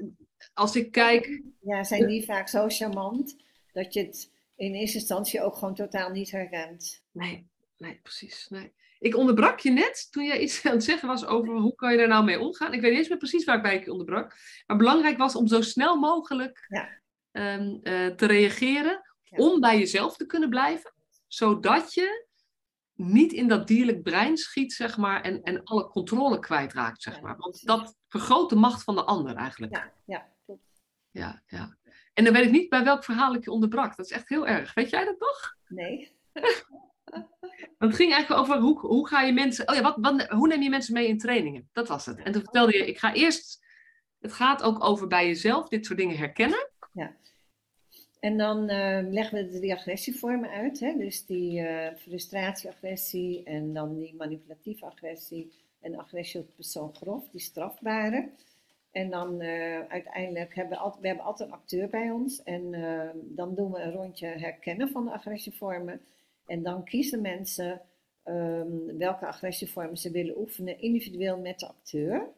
[0.55, 1.43] als ik kijk.
[1.61, 3.37] Ja, zijn die vaak zo charmant
[3.73, 7.03] dat je het in eerste instantie ook gewoon totaal niet herkent.
[7.13, 8.47] Nee, nee, precies.
[8.49, 8.73] Nee.
[8.99, 11.99] Ik onderbrak je net toen jij iets aan het zeggen was over hoe kan je
[11.99, 12.73] daar nou mee omgaan.
[12.73, 14.37] Ik weet niet eens meer precies waar ik bij je onderbrak.
[14.67, 17.01] Maar belangrijk was om zo snel mogelijk ja.
[17.59, 19.03] um, uh, te reageren.
[19.23, 19.39] Ja.
[19.39, 20.95] Om bij jezelf te kunnen blijven.
[21.27, 22.29] Zodat je
[22.95, 27.37] niet in dat dierlijk brein schiet, zeg maar, en, en alle controle kwijtraakt, zeg maar.
[27.37, 29.77] Want dat vergroot de macht van de ander eigenlijk.
[29.77, 30.83] Ja, ja, klopt.
[31.11, 31.77] Ja, ja.
[32.15, 33.97] En dan weet ik niet bij welk verhaal ik je onderbrak.
[33.97, 34.75] Dat is echt heel erg.
[34.75, 35.57] Weet jij dat nog?
[35.69, 36.13] Nee.
[37.79, 39.69] het ging eigenlijk over hoe, hoe ga je mensen.
[39.69, 41.69] Oh ja, wat, wat, hoe neem je mensen mee in trainingen?
[41.73, 42.19] Dat was het.
[42.19, 43.69] En toen vertelde je, ik ga eerst.
[44.19, 46.71] Het gaat ook over bij jezelf dit soort dingen herkennen.
[46.93, 47.17] Ja.
[48.21, 50.81] En dan uh, leggen we de agressievormen uit.
[50.81, 50.95] Hè?
[50.97, 57.41] Dus die uh, frustratie-agressie en dan die manipulatieve agressie en agressie op persoon grof, die
[57.41, 58.31] strafbare.
[58.91, 62.43] En dan uh, uiteindelijk hebben we, altijd, we hebben altijd een acteur bij ons.
[62.43, 62.71] En
[63.23, 66.01] dan doen we een rondje herkennen van de agressievormen.
[66.47, 67.81] En dan kiezen mensen
[68.25, 72.29] um, welke agressievormen ze willen oefenen individueel met de acteur.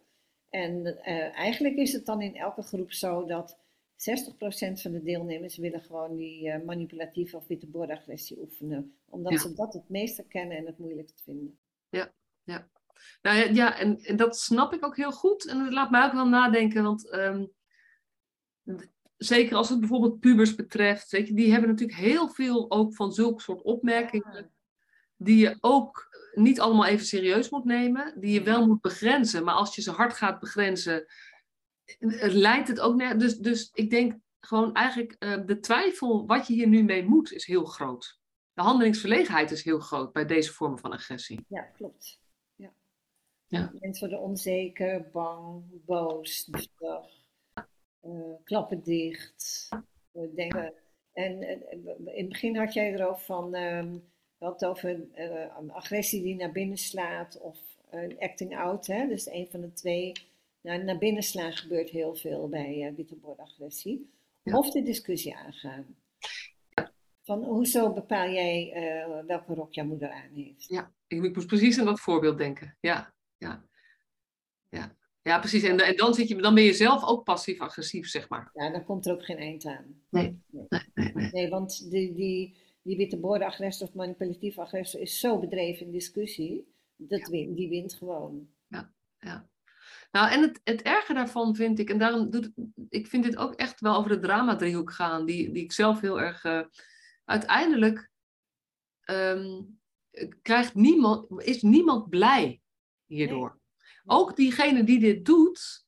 [0.48, 1.02] En
[1.34, 3.56] eigenlijk is het dan in elke groep zo dat
[4.02, 4.02] 60%
[4.72, 8.96] van de deelnemers willen gewoon die manipulatieve of witte bordagressie oefenen.
[9.08, 9.38] Omdat ja.
[9.38, 11.58] ze dat het meest kennen en het moeilijkst vinden.
[11.88, 12.12] Ja,
[12.44, 12.68] ja.
[13.22, 15.46] Nou ja, en, en, dat snap ik ook heel goed.
[15.46, 17.52] En dat laat mij ook wel nadenken, want um,
[19.16, 23.12] zeker als het bijvoorbeeld pubers betreft, weet je, die hebben natuurlijk heel veel ook van
[23.12, 24.52] zulke soort opmerkingen.
[25.16, 29.44] Die je ook niet allemaal even serieus moet nemen, die je wel moet begrenzen.
[29.44, 31.06] Maar als je ze hard gaat begrenzen,
[32.20, 33.18] leidt het ook naar.
[33.18, 37.32] Dus, dus ik denk gewoon eigenlijk uh, de twijfel wat je hier nu mee moet
[37.32, 38.20] is heel groot.
[38.52, 41.44] De handelingsverlegenheid is heel groot bij deze vormen van agressie.
[41.48, 42.21] Ja, klopt.
[43.52, 43.72] Ja.
[43.80, 47.06] Mensen worden onzeker, bang, boos, driftig,
[48.02, 49.68] uh, klappen dicht.
[50.10, 50.74] We denken,
[51.12, 53.98] En in het begin had jij erover van, ehm,
[54.38, 55.06] wat over
[55.68, 57.58] agressie die naar binnen slaat of
[58.18, 59.06] acting out, hè?
[59.06, 60.12] dus een van de twee.
[60.60, 64.10] Nou, naar binnen slaan gebeurt heel veel bij uh, wittebordagressie.
[64.44, 65.96] Of de discussie aangaan.
[67.22, 70.68] Van hoezo bepaal jij uh, welke rok jouw moeder aan heeft?
[70.68, 72.76] Ja, ik, ik moest precies aan dat voorbeeld denken.
[72.80, 73.64] Ja, ja.
[74.68, 75.62] Ja, ja precies.
[75.62, 78.50] En, en dan, zit je, dan ben je zelf ook passief-agressief, zeg maar.
[78.54, 80.02] Ja, dan komt er ook geen eind aan.
[80.10, 81.12] Nee, nee, nee.
[81.14, 81.48] nee, nee.
[81.48, 86.66] want die, die, die witte agressor of manipulatieve agressor is zo bedreven in discussie,
[86.96, 88.48] dat win, die wint gewoon.
[88.68, 89.50] Ja, ja.
[90.12, 92.50] Nou, en het, het erge daarvan vind ik, en daarom doet
[92.88, 96.20] ik vind dit ook echt wel over de drama-driehoek gaan, die, die ik zelf heel
[96.20, 96.44] erg.
[96.44, 96.62] Uh,
[97.24, 98.10] uiteindelijk
[99.10, 99.80] um,
[100.42, 102.61] krijgt niemand, is niemand blij
[103.14, 103.60] hierdoor.
[104.06, 105.84] Ook diegene die dit doet,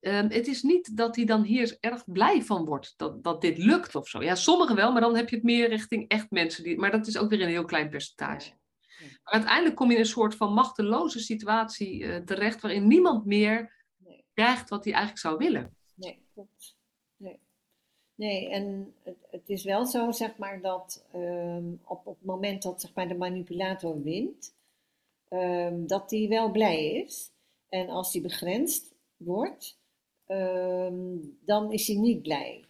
[0.00, 3.58] um, het is niet dat hij dan hier erg blij van wordt dat, dat dit
[3.58, 4.22] lukt of zo.
[4.22, 6.64] Ja, sommigen wel, maar dan heb je het meer richting echt mensen.
[6.64, 8.52] Die, maar dat is ook weer een heel klein percentage.
[9.22, 13.84] Maar uiteindelijk kom je in een soort van machteloze situatie uh, terecht, waarin niemand meer
[13.96, 14.24] nee.
[14.34, 15.76] krijgt wat hij eigenlijk zou willen.
[15.94, 16.76] Nee, klopt.
[17.16, 17.40] Nee,
[18.14, 22.62] nee en het, het is wel zo, zeg maar, dat um, op, op het moment
[22.62, 24.54] dat zeg maar, de manipulator wint,
[25.32, 27.30] um, dat hij wel blij is.
[27.68, 29.80] En als hij begrensd wordt,
[30.26, 32.64] um, dan is hij niet blij.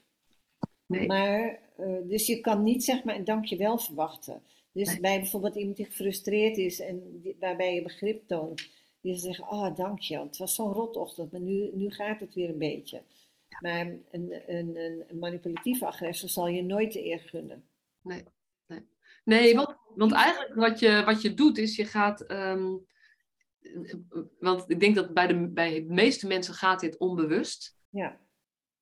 [0.86, 1.06] Nee.
[1.06, 4.42] Maar, uh, dus je kan niet zeg maar een dankjewel verwachten.
[4.72, 8.68] Dus bij bijvoorbeeld iemand die gefrustreerd is en waarbij je begrip toont,
[9.00, 12.48] die zegt, oh dank je, het was zo'n rotochtend, maar nu, nu gaat het weer
[12.48, 13.02] een beetje.
[13.60, 14.76] Maar een, een,
[15.08, 17.64] een, manipulatieve agressor zal je nooit de eer gunnen.
[18.02, 18.22] Nee,
[18.66, 18.80] nee.
[19.24, 22.30] nee want, want eigenlijk wat je, wat je doet is je gaat...
[22.30, 22.86] Um,
[24.38, 27.76] want ik denk dat bij de, bij de meeste mensen gaat dit onbewust.
[27.88, 28.20] Ja.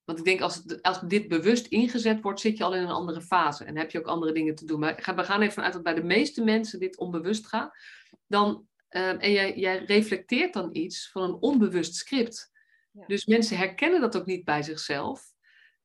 [0.05, 3.21] Want ik denk, als, als dit bewust ingezet wordt, zit je al in een andere
[3.21, 3.65] fase.
[3.65, 4.81] En heb je ook andere dingen te doen.
[4.81, 7.77] Maar we gaan even vanuit dat bij de meeste mensen dit onbewust gaat.
[8.27, 12.51] Dan, uh, en jij, jij reflecteert dan iets van een onbewust script.
[12.93, 13.07] Ja.
[13.07, 15.30] Dus mensen herkennen dat ook niet bij zichzelf.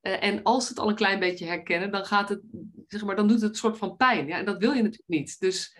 [0.08, 2.41] Uh, en als ze het al een klein beetje herkennen, dan, gaat het,
[2.88, 4.28] zeg maar, dan doet het een soort van pijn.
[4.28, 4.38] Ja?
[4.38, 5.39] En dat wil je natuurlijk niet.
[5.39, 5.78] Dus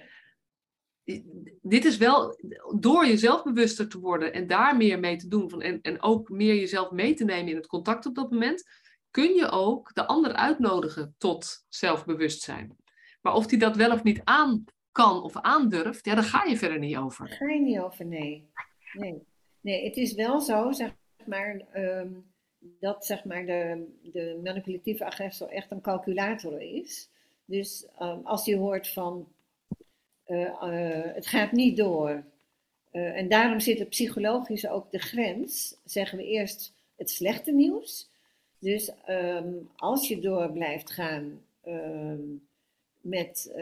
[1.61, 2.39] dit is wel
[2.80, 6.30] door jezelf bewuster te worden en daar meer mee te doen van, en, en ook
[6.30, 8.63] meer jezelf mee te nemen in het contact op dat moment,
[9.11, 12.76] kun je ook de ander uitnodigen tot zelfbewustzijn.
[13.21, 16.57] Maar of die dat wel of niet aan kan of aandurft, ja, daar ga je
[16.57, 17.28] verder niet over.
[17.28, 18.49] Daar ga je niet over, nee.
[18.93, 19.23] Nee,
[19.61, 20.91] nee het is wel zo, zeg
[21.26, 22.34] maar, um,
[22.80, 27.09] dat zeg maar, de, de manipulatieve agressor echt een calculator is.
[27.45, 29.28] Dus um, als hij hoort van
[30.28, 32.24] uh, uh, het gaat niet door.
[32.91, 38.09] Uh, en daarom zit er psychologisch ook de grens, zeggen we eerst het slechte nieuws.
[38.59, 42.47] Dus um, als je door blijft gaan um,
[43.01, 43.53] met,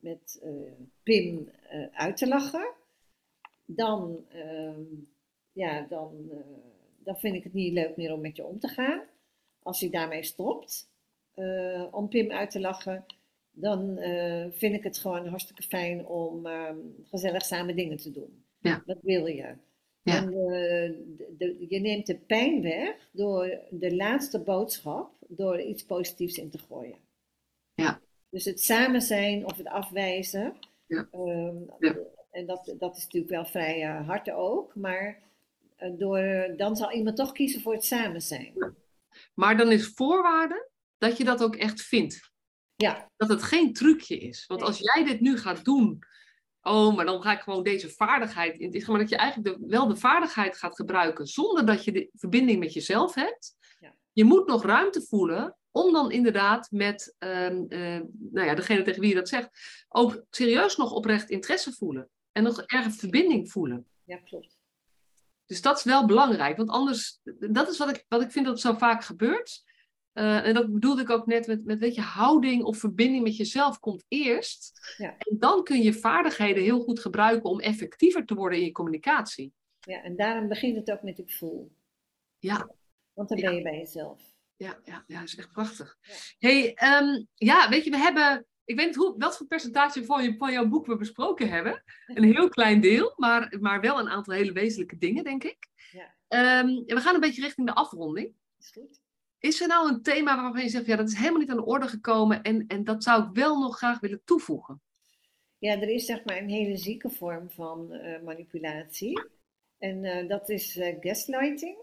[0.00, 0.42] met
[1.02, 1.50] Pim
[1.92, 2.72] uit te lachen,
[3.64, 4.24] dan,
[5.52, 6.30] ja, dan,
[7.06, 9.02] dan vind ik het niet leuk meer om met je om te gaan.
[9.62, 10.90] Als je daarmee stopt
[11.90, 13.04] om Pim uit te lachen,
[13.50, 18.44] dan uh, vind ik het gewoon hartstikke fijn om um, gezellig samen dingen te doen.
[18.58, 18.82] Ja.
[18.86, 19.54] Dat wil je.
[20.02, 20.16] Ja.
[20.16, 26.38] En de, de, je neemt de pijn weg door de laatste boodschap, door iets positiefs
[26.38, 26.98] in te gooien.
[27.74, 28.00] Ja.
[28.30, 30.54] Dus het samen zijn of het afwijzen.
[30.86, 31.08] Ja.
[31.12, 31.96] Um, ja.
[32.30, 35.22] En dat, dat is natuurlijk wel vrij hard ook, maar
[35.98, 38.74] door, dan zal iemand toch kiezen voor het samen zijn.
[39.34, 42.30] Maar dan is voorwaarde dat je dat ook echt vindt.
[42.74, 43.10] Ja.
[43.16, 44.46] Dat het geen trucje is.
[44.46, 46.02] Want als jij dit nu gaat doen,
[46.60, 48.60] oh, maar dan ga ik gewoon deze vaardigheid.
[48.60, 52.10] Is maar dat je eigenlijk de, wel de vaardigheid gaat gebruiken zonder dat je de
[52.12, 53.56] verbinding met jezelf hebt.
[53.80, 53.94] Ja.
[54.12, 58.00] Je moet nog ruimte voelen om dan inderdaad met uh, uh,
[58.30, 59.48] nou ja, degene tegen wie je dat zegt,
[59.88, 62.10] ook serieus nog oprecht interesse voelen.
[62.32, 63.86] En nog erg verbinding voelen.
[64.04, 64.55] Ja, klopt.
[65.46, 68.60] Dus dat is wel belangrijk, want anders, dat is wat ik, wat ik vind dat
[68.60, 69.64] zo vaak gebeurt.
[70.12, 73.36] Uh, en dat bedoelde ik ook net met, met weet je, houding of verbinding met
[73.36, 74.94] jezelf komt eerst.
[74.96, 75.14] Ja.
[75.18, 79.52] En dan kun je vaardigheden heel goed gebruiken om effectiever te worden in je communicatie.
[79.80, 81.72] Ja, en daarom begint het ook met ik voel.
[82.38, 82.70] Ja.
[83.12, 84.22] Want dan ben je bij jezelf.
[84.56, 85.98] Ja, ja, ja, dat is echt prachtig.
[86.38, 86.48] Ja.
[86.48, 90.22] hey, um, ja, weet je, we hebben, ik weet niet hoe, wat voor percentage van,
[90.22, 91.82] je, van jouw boek we besproken hebben.
[92.06, 95.68] Een heel klein deel, maar, maar wel een aantal hele wezenlijke dingen, denk ik.
[95.90, 96.60] Ja.
[96.60, 98.34] Um, we gaan een beetje richting de afronding.
[98.58, 99.00] Is goed.
[99.38, 101.64] Is er nou een thema waarvan je zegt, ja, dat is helemaal niet aan de
[101.64, 104.80] orde gekomen en, en dat zou ik wel nog graag willen toevoegen?
[105.58, 109.22] Ja, er is zeg maar een hele zieke vorm van uh, manipulatie.
[109.78, 111.76] En uh, dat is uh, gaslighting.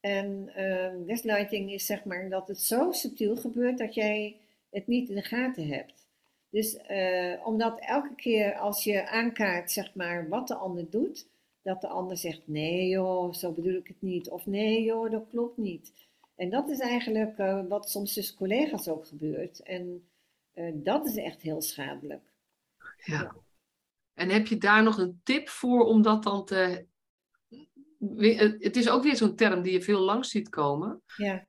[0.00, 5.08] En uh, gaslighting is zeg maar dat het zo subtiel gebeurt dat jij het niet
[5.08, 6.03] in de gaten hebt.
[6.54, 11.26] Dus uh, omdat elke keer als je aankaart zeg maar wat de ander doet,
[11.62, 14.28] dat de ander zegt nee joh, zo bedoel ik het niet.
[14.28, 15.92] Of nee joh, dat klopt niet.
[16.34, 19.62] En dat is eigenlijk uh, wat soms tussen collega's ook gebeurt.
[19.62, 20.08] En
[20.72, 22.22] dat is echt heel schadelijk.
[23.04, 23.20] Ja.
[23.20, 23.34] ja.
[24.14, 26.86] En heb je daar nog een tip voor om dat dan te
[28.58, 31.02] het is ook weer zo'n term die je veel langs ziet komen.
[31.16, 31.46] Ja.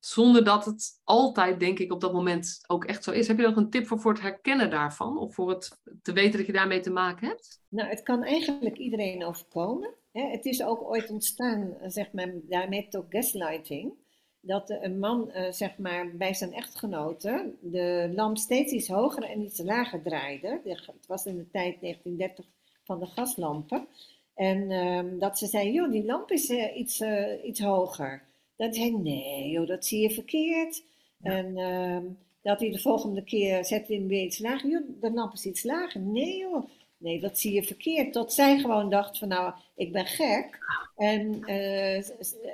[0.00, 3.28] Zonder dat het altijd, denk ik, op dat moment ook echt zo is.
[3.28, 5.18] Heb je nog een tip voor, voor het herkennen daarvan?
[5.18, 7.60] Of voor het te weten dat je daarmee te maken hebt?
[7.68, 9.94] Nou, het kan eigenlijk iedereen overkomen.
[10.12, 13.92] Het is ook ooit ontstaan, zeg maar, daarmee ook gaslighting.
[14.40, 19.40] Dat een man, eh, zeg maar, bij zijn echtgenote de lamp steeds iets hoger en
[19.40, 20.60] iets lager draaide.
[20.64, 22.46] Het was in de tijd 1930
[22.84, 23.86] van de gaslampen.
[24.34, 27.02] En um, dat ze zei, joh, die lamp is iets,
[27.44, 28.28] iets hoger.
[28.60, 30.84] Dat zei nee, joh, dat zie je verkeerd.
[31.22, 31.30] Ja.
[31.30, 34.70] En um, dat hij de volgende keer zet hij hem weer iets lager.
[34.70, 36.00] Joh, de lamp is iets lager.
[36.00, 36.68] Nee, joh.
[36.96, 38.12] Nee, dat zie je verkeerd.
[38.12, 40.58] Tot zij gewoon dacht van, nou, ik ben gek.
[40.96, 41.96] En, uh,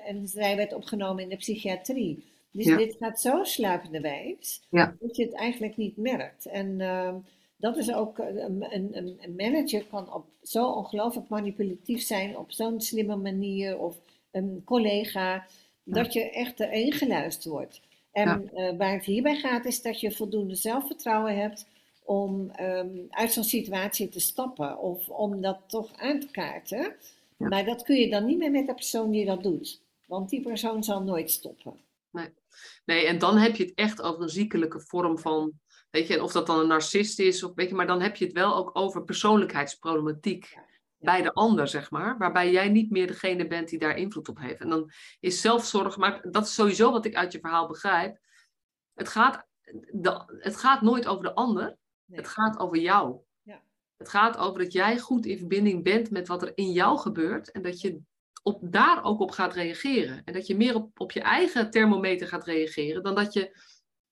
[0.08, 2.24] en zij werd opgenomen in de psychiatrie.
[2.50, 2.76] Dus ja.
[2.76, 4.96] dit gaat zo sluipenderwijs, ja.
[5.00, 6.46] dat je het eigenlijk niet merkt.
[6.46, 6.80] En...
[6.80, 7.14] Uh,
[7.58, 12.52] dat is ook, eh, een, een, een manager kan op zo ongelooflijk manipulatief zijn, op
[12.52, 13.96] zo'n slimme manier, of
[14.30, 15.46] een collega,
[15.94, 17.80] dat je echt erin geluisterd wordt.
[18.12, 18.70] En ja.
[18.70, 21.66] uh, waar het hierbij gaat, is dat je voldoende zelfvertrouwen hebt
[22.04, 26.94] om um, uit zo'n situatie te stappen, of om dat toch aan te kaarten.
[27.36, 27.48] Ja.
[27.48, 30.42] Maar dat kun je dan niet meer met de persoon die dat doet, want die
[30.42, 31.74] persoon zal nooit stoppen.
[32.10, 32.28] Nee.
[32.84, 35.52] nee, en dan heb je het echt over een ziekelijke vorm van
[35.96, 38.24] Weet je, of dat dan een narcist is, of, weet je, maar dan heb je
[38.24, 40.64] het wel ook over persoonlijkheidsproblematiek ja.
[40.98, 42.18] Bij de ander, zeg maar.
[42.18, 44.60] Waarbij jij niet meer degene bent die daar invloed op heeft.
[44.60, 44.90] En dan
[45.20, 48.18] is zelfzorg, maar dat is sowieso wat ik uit je verhaal begrijp.
[48.94, 49.46] Het gaat,
[49.90, 52.18] de, het gaat nooit over de ander, nee.
[52.18, 53.16] het gaat over jou.
[53.42, 53.62] Ja.
[53.96, 57.50] Het gaat over dat jij goed in verbinding bent met wat er in jou gebeurt
[57.50, 58.00] en dat je
[58.42, 60.24] op, daar ook op gaat reageren.
[60.24, 63.56] En dat je meer op, op je eigen thermometer gaat reageren dan dat je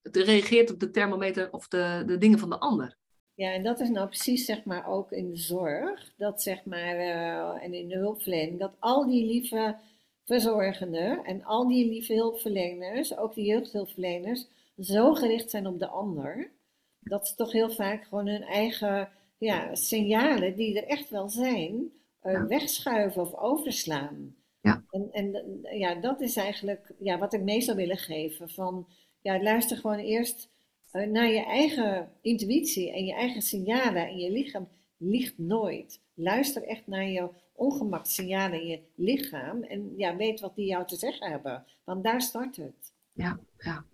[0.02, 2.96] reageert op de thermometer of de, de dingen van de ander.
[3.34, 6.96] Ja, en dat is nou precies zeg maar ook in de zorg, dat zeg maar,
[6.96, 9.76] uh, en in de hulpverlening, dat al die lieve
[10.24, 16.52] verzorgenden en al die lieve hulpverleners, ook de jeugdhulpverleners, zo gericht zijn op de ander,
[17.00, 19.08] dat ze toch heel vaak gewoon hun eigen
[19.38, 22.46] ja, signalen, die er echt wel zijn, uh, ja.
[22.46, 24.36] wegschuiven of overslaan.
[24.60, 24.84] Ja.
[24.90, 28.50] En, en ja, dat is eigenlijk ja, wat ik mee zou willen geven.
[28.50, 28.88] Van,
[29.20, 30.50] ja, luister gewoon eerst
[30.94, 34.06] naar je eigen intuïtie en je eigen signalen.
[34.06, 36.02] En je lichaam ligt nooit.
[36.14, 39.62] Luister echt naar je ongemaksignalen in je lichaam.
[39.62, 41.66] En ja, weet wat die jou te zeggen hebben.
[41.84, 42.94] Want daar start het.
[43.12, 43.86] Ja, ja.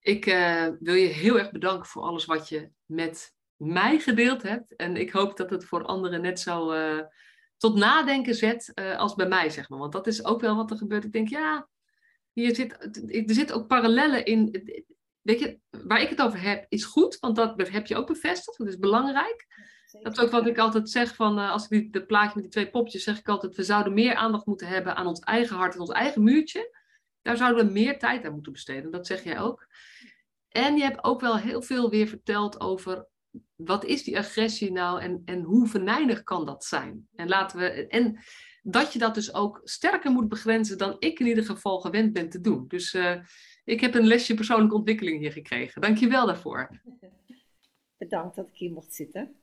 [0.00, 4.76] Ik uh, wil je heel erg bedanken voor alles wat je met mij gedeeld hebt.
[4.76, 7.00] En ik hoop dat het voor anderen net zo uh,
[7.56, 9.78] tot nadenken zet als bij mij, zeg maar.
[9.78, 11.04] Want dat is ook wel wat er gebeurt.
[11.04, 11.68] Ik denk, ja,
[12.32, 12.72] hier zit,
[13.28, 14.64] er zitten ook parallellen in.
[15.30, 18.58] Weet je, waar ik het over heb, is goed, want dat heb je ook bevestigd.
[18.58, 19.46] Dat is belangrijk.
[20.02, 22.42] Dat is ook wat ik altijd zeg van, uh, als ik die, het plaatje met
[22.42, 25.56] die twee popjes, zeg ik altijd, we zouden meer aandacht moeten hebben aan ons eigen
[25.56, 26.76] hart en ons eigen muurtje.
[27.22, 28.90] Daar zouden we meer tijd aan moeten besteden.
[28.90, 29.66] Dat zeg jij ook.
[30.48, 33.06] En je hebt ook wel heel veel weer verteld over
[33.54, 37.08] wat is die agressie nou en, en hoe venijnig kan dat zijn.
[37.14, 37.86] En laten we.
[37.86, 38.18] En
[38.62, 42.28] dat je dat dus ook sterker moet begrenzen dan ik in ieder geval gewend ben
[42.28, 42.64] te doen.
[42.68, 43.16] Dus uh,
[43.70, 45.80] ik heb een lesje persoonlijke ontwikkeling hier gekregen.
[45.80, 46.80] Dank je wel daarvoor.
[47.98, 49.34] Bedankt dat ik hier mocht zitten.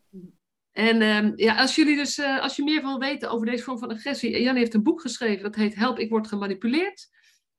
[0.71, 3.77] En uh, ja, als jullie dus, uh, als je meer wil weten over deze vorm
[3.79, 7.09] van agressie, Jan heeft een boek geschreven dat heet Help, ik word gemanipuleerd.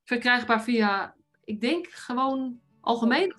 [0.05, 3.35] Verkrijgbaar via, ik denk gewoon algemeen.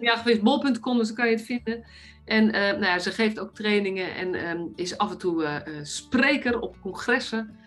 [0.00, 1.84] Ja, geweest bol.com, dus dan kan je het vinden.
[2.24, 5.84] En uh, nou ja, ze geeft ook trainingen en um, is af en toe uh,
[5.84, 7.58] spreker op congressen.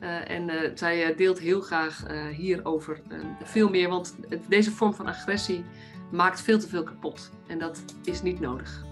[0.00, 2.04] Uh, en zij deelt heel graag
[2.36, 3.00] hierover
[3.42, 4.16] veel meer, want
[4.48, 5.64] deze vorm van agressie
[6.10, 7.30] maakt veel te veel kapot.
[7.46, 8.84] En dat is niet nodig.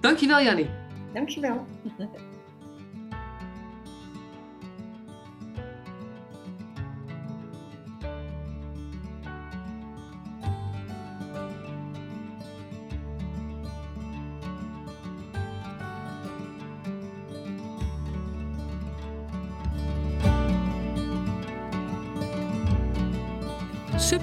[0.00, 0.70] Dankjewel, Jannie.
[1.12, 1.66] Dankjewel.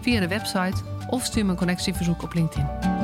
[0.00, 2.97] via de website of stuur me een connectieverzoek op LinkedIn.